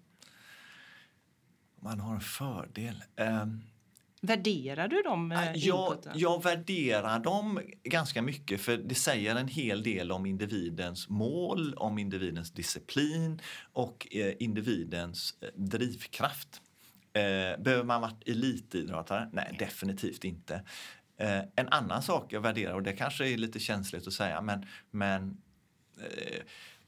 Man 1.75 1.99
har 1.99 2.15
en 2.15 2.21
fördel? 2.21 3.03
Um... 3.15 3.68
Värderar 4.21 4.87
du 4.87 5.01
dem? 5.01 5.31
Eh, 5.31 5.51
jag, 5.55 5.97
jag 6.15 6.43
värderar 6.43 7.19
dem 7.19 7.59
ganska 7.83 8.21
mycket 8.21 8.61
för 8.61 8.77
det 8.77 8.95
säger 8.95 9.35
en 9.35 9.47
hel 9.47 9.83
del 9.83 10.11
om 10.11 10.25
individens 10.25 11.09
mål, 11.09 11.73
om 11.73 11.97
individens 11.97 12.51
disciplin 12.51 13.41
och 13.73 14.07
eh, 14.11 14.33
individens 14.39 15.33
eh, 15.41 15.47
drivkraft. 15.55 16.61
Eh, 17.13 17.61
behöver 17.63 17.83
man 17.83 18.01
vara 18.01 18.13
elitidrottare? 18.25 19.29
Nej, 19.33 19.55
definitivt 19.59 20.23
inte. 20.23 20.63
En 21.55 21.67
annan 21.67 22.01
sak 22.01 22.33
jag 22.33 22.41
värderar, 22.41 22.73
och 22.73 22.83
det 22.83 22.93
kanske 22.93 23.29
är 23.29 23.37
lite 23.37 23.59
känsligt 23.59 24.07
att 24.07 24.13
säga, 24.13 24.41
men, 24.41 24.65
men 24.91 25.41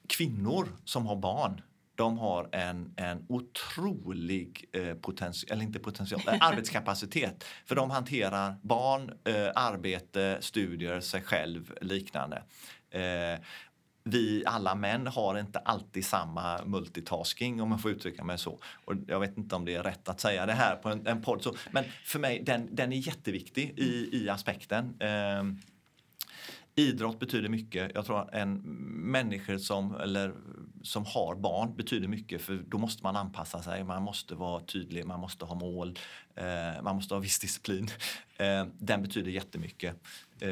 kvinnor 0.07 0.67
som 0.85 1.05
har 1.05 1.15
barn 1.15 1.61
de 2.01 2.17
har 2.17 2.49
en, 2.51 2.93
en 2.95 3.25
otrolig 3.29 4.65
eh, 4.73 4.93
potential, 4.93 5.51
eller 5.51 5.63
inte 5.63 5.79
potential, 5.79 6.21
eh, 6.27 6.37
arbetskapacitet. 6.41 7.43
För 7.65 7.75
de 7.75 7.91
hanterar 7.91 8.55
barn, 8.61 9.11
eh, 9.23 9.49
arbete, 9.55 10.37
studier, 10.39 10.99
sig 10.99 11.21
själv, 11.21 11.73
liknande. 11.81 12.43
Eh, 12.89 13.39
vi 14.03 14.43
alla 14.45 14.75
män 14.75 15.07
har 15.07 15.39
inte 15.39 15.59
alltid 15.59 16.05
samma 16.05 16.65
multitasking 16.65 17.61
om 17.61 17.69
man 17.69 17.79
får 17.79 17.91
uttrycka 17.91 18.23
mig 18.23 18.37
så. 18.37 18.59
Och 18.85 18.95
jag 19.07 19.19
vet 19.19 19.37
inte 19.37 19.55
om 19.55 19.65
det 19.65 19.75
är 19.75 19.83
rätt 19.83 20.09
att 20.09 20.19
säga 20.19 20.45
det 20.45 20.53
här 20.53 20.75
på 20.75 20.89
en, 20.89 21.07
en 21.07 21.21
podd. 21.21 21.41
Så, 21.41 21.55
men 21.71 21.83
för 22.03 22.19
mig, 22.19 22.43
den, 22.43 22.75
den 22.75 22.93
är 22.93 22.97
jätteviktig 22.97 23.73
i, 23.79 24.09
i 24.23 24.29
aspekten. 24.29 24.95
Eh, 24.99 25.43
idrott 26.75 27.19
betyder 27.19 27.49
mycket. 27.49 27.91
Jag 27.95 28.05
tror 28.05 28.21
att 28.21 28.33
en 28.33 28.61
människa 29.11 29.59
som, 29.59 29.95
eller, 29.95 30.33
som 30.83 31.05
har 31.05 31.35
barn 31.35 31.75
betyder 31.75 32.07
mycket 32.07 32.41
för 32.41 32.63
då 32.67 32.77
måste 32.77 33.03
man 33.03 33.15
anpassa 33.15 33.61
sig, 33.63 33.83
man 33.83 34.03
måste 34.03 34.35
vara 34.35 34.61
tydlig, 34.63 35.05
man 35.05 35.19
måste 35.19 35.45
ha 35.45 35.55
mål. 35.55 35.99
Eh, 36.35 36.81
man 36.83 36.95
måste 36.95 37.13
ha 37.13 37.19
viss 37.19 37.39
disciplin. 37.39 37.89
Eh, 38.37 38.65
den 38.79 39.01
betyder 39.01 39.31
jättemycket. 39.31 39.95
Eh, 40.39 40.49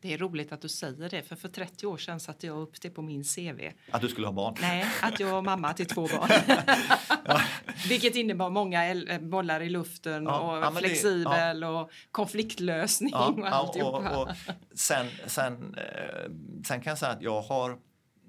Det 0.00 0.14
är 0.14 0.18
roligt 0.18 0.52
att 0.52 0.62
du 0.62 0.68
säger 0.68 1.08
det, 1.10 1.22
för 1.22 1.36
för 1.36 1.48
30 1.48 1.86
år 1.86 1.96
sedan 1.96 2.20
satte 2.20 2.46
jag 2.46 2.58
upp 2.58 2.80
det 2.80 2.90
på 2.90 3.02
min 3.02 3.24
CV. 3.24 3.60
att 3.90 4.00
du 4.00 4.08
skulle 4.08 4.26
ha 4.26 4.32
barn. 4.34 4.54
Nej, 4.60 4.84
att 5.02 5.20
jag 5.20 5.30
var 5.30 5.42
mamma 5.42 5.72
till 5.72 5.86
två 5.86 6.06
barn. 6.06 6.30
Vilket 7.88 8.14
innebar 8.16 8.50
många 8.50 8.86
el- 8.90 9.18
bollar 9.20 9.60
i 9.60 9.68
luften 9.70 10.24
Ja, 10.24 10.38
och 10.40 10.56
ja, 10.56 10.70
men 10.70 10.82
det- 10.82 10.88
flexibel 10.88 11.64
och 11.64 11.90
konfliktlösning 12.10 13.10
Ja, 13.12 13.26
och 13.28 13.38
ja, 13.40 13.48
alltihopa. 13.48 14.16
och, 14.16 14.22
och 14.28 14.34
sen, 14.74 15.06
sen, 15.26 15.74
eh, 15.74 16.30
sen 16.66 16.80
kan 16.80 16.90
jag 16.90 16.98
säga 16.98 17.12
att 17.12 17.22
jag 17.22 17.42
har, 17.42 17.78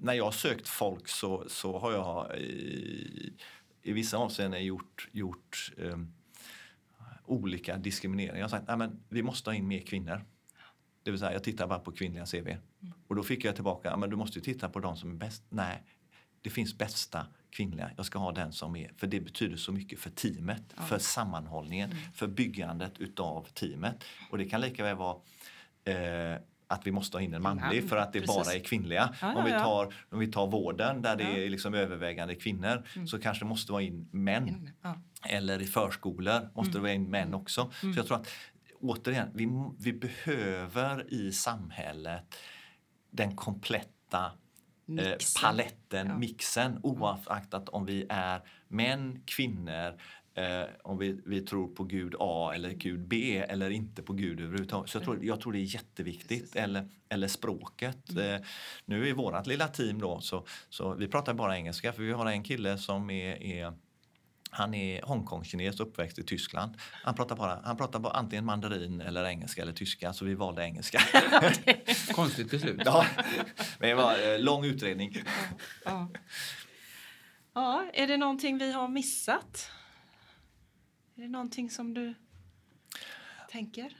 när 0.01 0.13
jag 0.13 0.23
har 0.23 0.31
sökt 0.31 0.67
folk 0.67 1.07
så, 1.07 1.43
så 1.47 1.79
har 1.79 1.91
jag 1.91 2.37
i, 2.37 3.33
i 3.81 3.93
vissa 3.93 4.17
avseenden 4.17 4.65
gjort, 4.65 5.09
gjort 5.11 5.71
eh, 5.77 5.97
olika 7.25 7.77
diskrimineringar. 7.77 8.35
Jag 8.35 8.43
har 8.43 8.49
sagt 8.49 8.69
att 8.69 8.91
vi 9.09 9.23
måste 9.23 9.49
ha 9.49 9.55
in 9.55 9.67
mer 9.67 9.79
kvinnor. 9.79 10.25
Det 11.03 11.11
vill 11.11 11.19
säga, 11.19 11.33
jag 11.33 11.43
tittar 11.43 11.67
bara 11.67 11.79
på 11.79 11.91
kvinnliga 11.91 12.25
CV. 12.25 12.57
Och 13.07 13.15
då 13.15 13.23
fick 13.23 13.45
jag 13.45 13.55
tillbaka, 13.55 13.97
men 13.97 14.09
du 14.09 14.15
måste 14.15 14.39
ju 14.39 14.43
titta 14.45 14.69
på 14.69 14.79
de 14.79 14.97
som 14.97 15.11
är 15.11 15.15
bäst. 15.15 15.43
Nej, 15.49 15.83
det 16.41 16.49
finns 16.49 16.77
bästa 16.77 17.27
kvinnliga. 17.49 17.91
Jag 17.97 18.05
ska 18.05 18.19
ha 18.19 18.31
den 18.31 18.51
som 18.53 18.75
är, 18.75 18.91
för 18.97 19.07
det 19.07 19.19
betyder 19.19 19.57
så 19.57 19.71
mycket 19.71 19.99
för 19.99 20.09
teamet, 20.09 20.63
för 20.87 20.99
sammanhållningen, 20.99 21.95
för 22.13 22.27
byggandet 22.27 22.99
utav 22.99 23.47
teamet. 23.53 24.03
Och 24.29 24.37
det 24.37 24.45
kan 24.45 24.61
lika 24.61 24.83
väl 24.83 24.95
vara 24.95 25.17
eh, 25.83 26.39
att 26.71 26.87
vi 26.87 26.91
måste 26.91 27.17
ha 27.17 27.21
in 27.21 27.33
en 27.33 27.41
manlig 27.41 27.81
man, 27.81 27.89
för 27.89 27.97
att 27.97 28.13
det 28.13 28.19
precis. 28.19 28.35
bara 28.35 28.55
är 28.55 28.59
kvinnliga. 28.59 29.13
Ja, 29.21 29.35
om, 29.35 29.45
vi 29.45 29.51
tar, 29.51 29.93
om 30.09 30.19
vi 30.19 30.27
tar 30.27 30.47
vården 30.47 31.01
där 31.01 31.15
det. 31.15 31.23
Mm. 31.23 31.43
är 31.43 31.49
liksom 31.49 31.73
övervägande 31.73 32.35
kvinnor 32.35 32.83
så 33.07 33.19
kanske 33.19 33.45
det 33.45 33.49
måste 33.49 33.71
vara 33.71 33.81
in 33.81 34.07
män. 34.11 34.69
Eller 35.29 35.61
i 35.61 35.65
förskolor 35.65 36.49
måste 36.55 36.73
det 36.73 36.79
vara 36.79 36.93
in 36.93 37.09
män 37.09 37.33
också. 37.33 37.71
Så 37.81 37.93
jag 37.95 38.07
tror 38.07 38.17
att 38.17 38.27
återigen, 38.79 39.29
vi, 39.33 39.47
vi 39.79 39.93
behöver 39.93 41.13
i 41.13 41.31
samhället 41.31 42.35
den 43.11 43.35
kompletta 43.35 44.25
eh, 44.25 44.31
Mixen. 44.85 45.41
paletten, 45.41 46.07
Ja. 46.07 46.17
mixen 46.17 46.79
oaktat 46.83 47.69
om 47.69 47.85
vi 47.85 48.05
är 48.09 48.41
män, 48.67 49.21
kvinnor, 49.25 49.99
eh, 50.35 50.63
om 50.83 50.97
vi, 50.97 51.21
vi 51.25 51.41
tror 51.41 51.67
på 51.67 51.83
Gud 51.83 52.15
A 52.19 52.51
eller 52.55 52.69
Gud 52.69 53.07
B 53.07 53.37
eller 53.37 53.69
inte 53.69 54.01
på 54.01 54.13
Gud 54.13 54.39
överhuvudtaget. 54.39 54.89
Så 54.89 54.97
jag 54.97 55.03
tror, 55.03 55.25
jag 55.25 55.41
tror 55.41 55.53
det 55.53 55.59
är 55.59 55.73
jätteviktigt. 55.75 56.55
Eller, 56.55 56.89
eller 57.09 57.27
språket. 57.27 58.11
Mm. 58.11 58.35
Eh, 58.35 58.41
nu 58.85 59.07
i 59.07 59.13
vårt 59.13 59.47
lilla 59.47 59.67
team 59.67 60.01
då 60.01 60.21
så, 60.21 60.45
så 60.69 60.93
vi 60.93 61.07
pratar 61.07 61.33
bara 61.33 61.57
engelska 61.57 61.93
för 61.93 62.03
vi 62.03 62.11
har 62.11 62.25
en 62.25 62.43
kille 62.43 62.77
som 62.77 63.09
är, 63.09 63.43
är 63.43 63.73
han 64.53 64.73
är 64.73 65.01
Hongkong-kines 65.01 65.79
uppväxt 65.79 66.19
i 66.19 66.23
Tyskland. 66.23 66.77
Han 67.03 67.15
pratar, 67.15 67.35
bara, 67.35 67.61
han 67.63 67.77
pratar 67.77 67.99
bara 67.99 68.13
antingen 68.13 68.45
mandarin 68.45 69.01
eller 69.01 69.25
engelska 69.25 69.61
eller 69.61 69.73
tyska, 69.73 70.13
så 70.13 70.25
vi 70.25 70.33
valde 70.33 70.63
engelska. 70.63 71.01
Konstigt 72.15 72.51
beslut. 72.51 72.81
ja, 72.85 73.05
men 73.79 73.89
det 73.89 73.95
var 73.95 74.33
eh, 74.33 74.39
lång 74.39 74.65
utredning. 74.65 75.23
Ja. 75.85 76.09
ja, 77.53 77.85
är 77.93 78.07
det 78.07 78.17
någonting 78.17 78.57
vi 78.57 78.71
har 78.71 78.87
missat? 78.87 79.71
Är 81.21 81.25
det 81.25 81.31
någonting 81.31 81.69
som 81.69 81.93
du 81.93 82.13
tänker? 83.49 83.97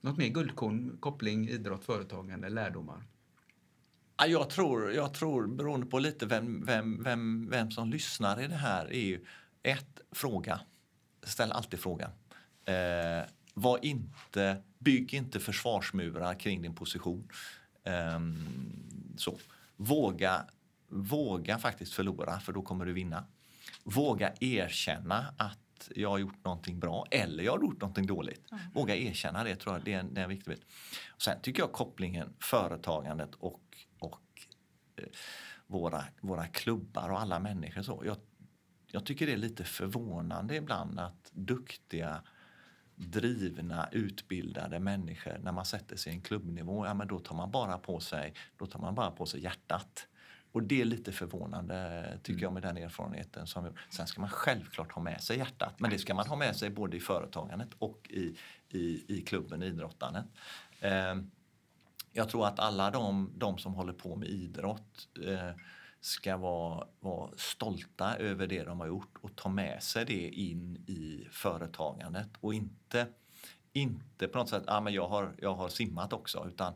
Något 0.00 0.18
mer 0.18 0.28
guldkorn, 0.28 0.96
koppling, 1.00 1.48
idrott, 1.48 1.84
företagande, 1.84 2.48
lärdomar? 2.48 3.02
Ja, 4.16 4.26
Jag 4.26 4.50
tror, 4.50 4.92
jag 4.92 5.14
tror, 5.14 5.46
beroende 5.46 5.86
på 5.86 5.98
lite 5.98 6.26
vem, 6.26 6.64
vem, 6.66 7.02
vem, 7.02 7.48
vem 7.50 7.70
som 7.70 7.90
lyssnar 7.90 8.40
i 8.40 8.46
det 8.46 8.54
här, 8.54 8.92
är 8.92 9.00
ju 9.00 9.24
ett, 9.62 10.00
fråga. 10.10 10.60
Ställ 11.22 11.52
alltid 11.52 11.80
frågan. 11.80 12.10
Eh, 12.64 13.28
var 13.54 13.84
inte, 13.84 14.62
bygg 14.78 15.14
inte 15.14 15.40
försvarsmurar 15.40 16.34
kring 16.34 16.62
din 16.62 16.74
position. 16.74 17.28
Ehm, 17.84 18.36
så. 19.16 19.38
Våga, 19.76 20.46
våga 20.88 21.58
faktiskt 21.58 21.92
förlora, 21.92 22.40
för 22.40 22.52
då 22.52 22.62
kommer 22.62 22.84
du 22.84 22.92
vinna. 22.92 23.24
Våga 23.84 24.32
erkänna 24.40 25.34
att 25.38 25.58
jag 25.94 26.10
har 26.10 26.18
gjort 26.18 26.44
någonting 26.44 26.80
bra 26.80 27.06
eller 27.10 27.44
jag 27.44 27.52
har 27.52 27.60
gjort 27.60 27.80
någonting 27.80 28.06
dåligt. 28.06 28.50
Våga 28.74 28.96
erkänna 28.96 29.44
det, 29.44 29.56
tror 29.56 29.74
jag. 29.74 29.84
Det 29.84 29.92
är 29.92 30.00
en, 30.00 30.14
det 30.14 30.20
är 30.20 30.24
en 30.24 30.30
viktig 30.30 30.54
bit. 30.54 30.64
Och 31.08 31.22
sen 31.22 31.40
tycker 31.42 31.62
jag 31.62 31.72
kopplingen 31.72 32.34
företagandet 32.40 33.34
och, 33.34 33.62
och 33.98 34.20
eh, 34.96 35.04
våra, 35.66 36.04
våra 36.20 36.46
klubbar 36.46 37.08
och 37.08 37.20
alla 37.20 37.38
människor. 37.38 37.82
Så. 37.82 38.02
Jag, 38.06 38.16
jag 38.86 39.06
tycker 39.06 39.26
det 39.26 39.32
är 39.32 39.36
lite 39.36 39.64
förvånande 39.64 40.56
ibland 40.56 41.00
att 41.00 41.30
duktiga 41.32 42.22
drivna, 43.00 43.88
utbildade 43.92 44.80
människor 44.80 45.38
när 45.38 45.52
man 45.52 45.64
sätter 45.64 45.96
sig 45.96 46.12
i 46.12 46.16
en 46.16 46.22
klubbnivå, 46.22 46.86
ja 46.86 46.94
men 46.94 47.08
då 47.08 47.18
tar 47.18 47.36
man 47.36 47.50
bara 47.50 47.78
på 47.78 48.00
sig, 48.00 48.34
då 48.56 48.66
tar 48.66 48.80
man 48.80 48.94
bara 48.94 49.10
på 49.10 49.26
sig 49.26 49.42
hjärtat. 49.42 50.06
Och 50.52 50.62
det 50.62 50.80
är 50.80 50.84
lite 50.84 51.12
förvånande 51.12 52.18
tycker 52.22 52.42
jag 52.42 52.52
med 52.52 52.62
den 52.62 52.76
erfarenheten 52.76 53.46
som 53.46 53.64
jag- 53.64 53.74
Sen 53.90 54.06
ska 54.06 54.20
man 54.20 54.30
självklart 54.30 54.92
ha 54.92 55.02
med 55.02 55.20
sig 55.22 55.38
hjärtat, 55.38 55.80
men 55.80 55.90
det 55.90 55.98
ska 55.98 56.14
man 56.14 56.26
ha 56.26 56.36
med 56.36 56.56
sig 56.56 56.70
både 56.70 56.96
i 56.96 57.00
företagandet 57.00 57.68
och 57.78 58.10
i, 58.10 58.36
i, 58.68 59.04
i 59.18 59.22
klubben, 59.22 59.62
idrottandet. 59.62 60.24
Ehm, 60.80 61.30
jag 62.12 62.28
tror 62.28 62.46
att 62.46 62.58
alla 62.58 62.90
de, 62.90 63.32
de 63.36 63.58
som 63.58 63.74
håller 63.74 63.92
på 63.92 64.16
med 64.16 64.28
idrott 64.28 65.08
eh, 65.26 65.50
ska 66.00 66.36
vara, 66.36 66.86
vara 67.00 67.30
stolta 67.36 68.16
över 68.16 68.46
det 68.46 68.64
de 68.64 68.80
har 68.80 68.86
gjort 68.86 69.16
och 69.20 69.36
ta 69.36 69.48
med 69.48 69.82
sig 69.82 70.04
det 70.04 70.28
in 70.28 70.76
i 70.76 71.26
företagandet 71.30 72.28
och 72.40 72.54
inte, 72.54 73.06
inte 73.72 74.28
på 74.28 74.38
något 74.38 74.48
sätt, 74.48 74.64
ah, 74.66 74.80
men 74.80 74.92
jag, 74.92 75.08
har, 75.08 75.34
jag 75.38 75.54
har 75.54 75.68
simmat 75.68 76.12
också, 76.12 76.46
utan 76.48 76.74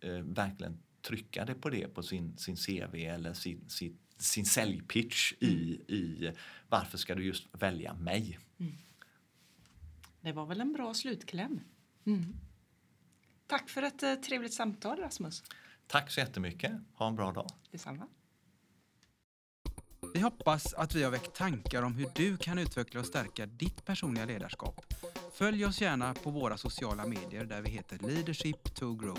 eh, 0.00 0.10
verkligen 0.12 0.78
trycka 1.04 1.44
det 1.44 1.54
på 1.54 1.70
det 1.70 1.88
på 1.88 2.02
sin, 2.02 2.36
sin 2.36 2.56
CV 2.56 2.94
eller 2.94 3.34
sin, 3.34 3.70
sin, 3.70 3.98
sin 4.16 4.44
säljpitch 4.44 5.32
i, 5.40 5.46
i 5.88 6.32
varför 6.68 6.98
ska 6.98 7.14
du 7.14 7.24
just 7.24 7.46
välja 7.52 7.94
mig? 7.94 8.38
Det 10.20 10.32
var 10.32 10.46
väl 10.46 10.60
en 10.60 10.72
bra 10.72 10.94
slutkläm. 10.94 11.60
Mm. 12.06 12.36
Tack 13.46 13.68
för 13.70 13.82
ett 13.82 14.02
eh, 14.02 14.14
trevligt 14.14 14.54
samtal, 14.54 14.98
Rasmus. 14.98 15.42
Tack 15.86 16.10
så 16.10 16.20
jättemycket. 16.20 16.72
Ha 16.94 17.08
en 17.08 17.16
bra 17.16 17.32
dag. 17.32 17.50
Detsamma. 17.70 18.06
Vi 20.14 20.20
hoppas 20.20 20.74
att 20.74 20.94
vi 20.94 21.02
har 21.02 21.10
väckt 21.10 21.34
tankar 21.34 21.82
om 21.82 21.94
hur 21.94 22.08
du 22.14 22.36
kan 22.36 22.58
utveckla 22.58 23.00
och 23.00 23.06
stärka 23.06 23.46
ditt 23.46 23.84
personliga 23.84 24.24
ledarskap. 24.24 24.94
Följ 25.32 25.66
oss 25.66 25.80
gärna 25.80 26.14
på 26.14 26.30
våra 26.30 26.56
sociala 26.56 27.06
medier 27.06 27.44
där 27.44 27.62
vi 27.62 27.70
heter 27.70 27.98
Leadership 27.98 28.74
to 28.74 28.94
Grow. 28.94 29.18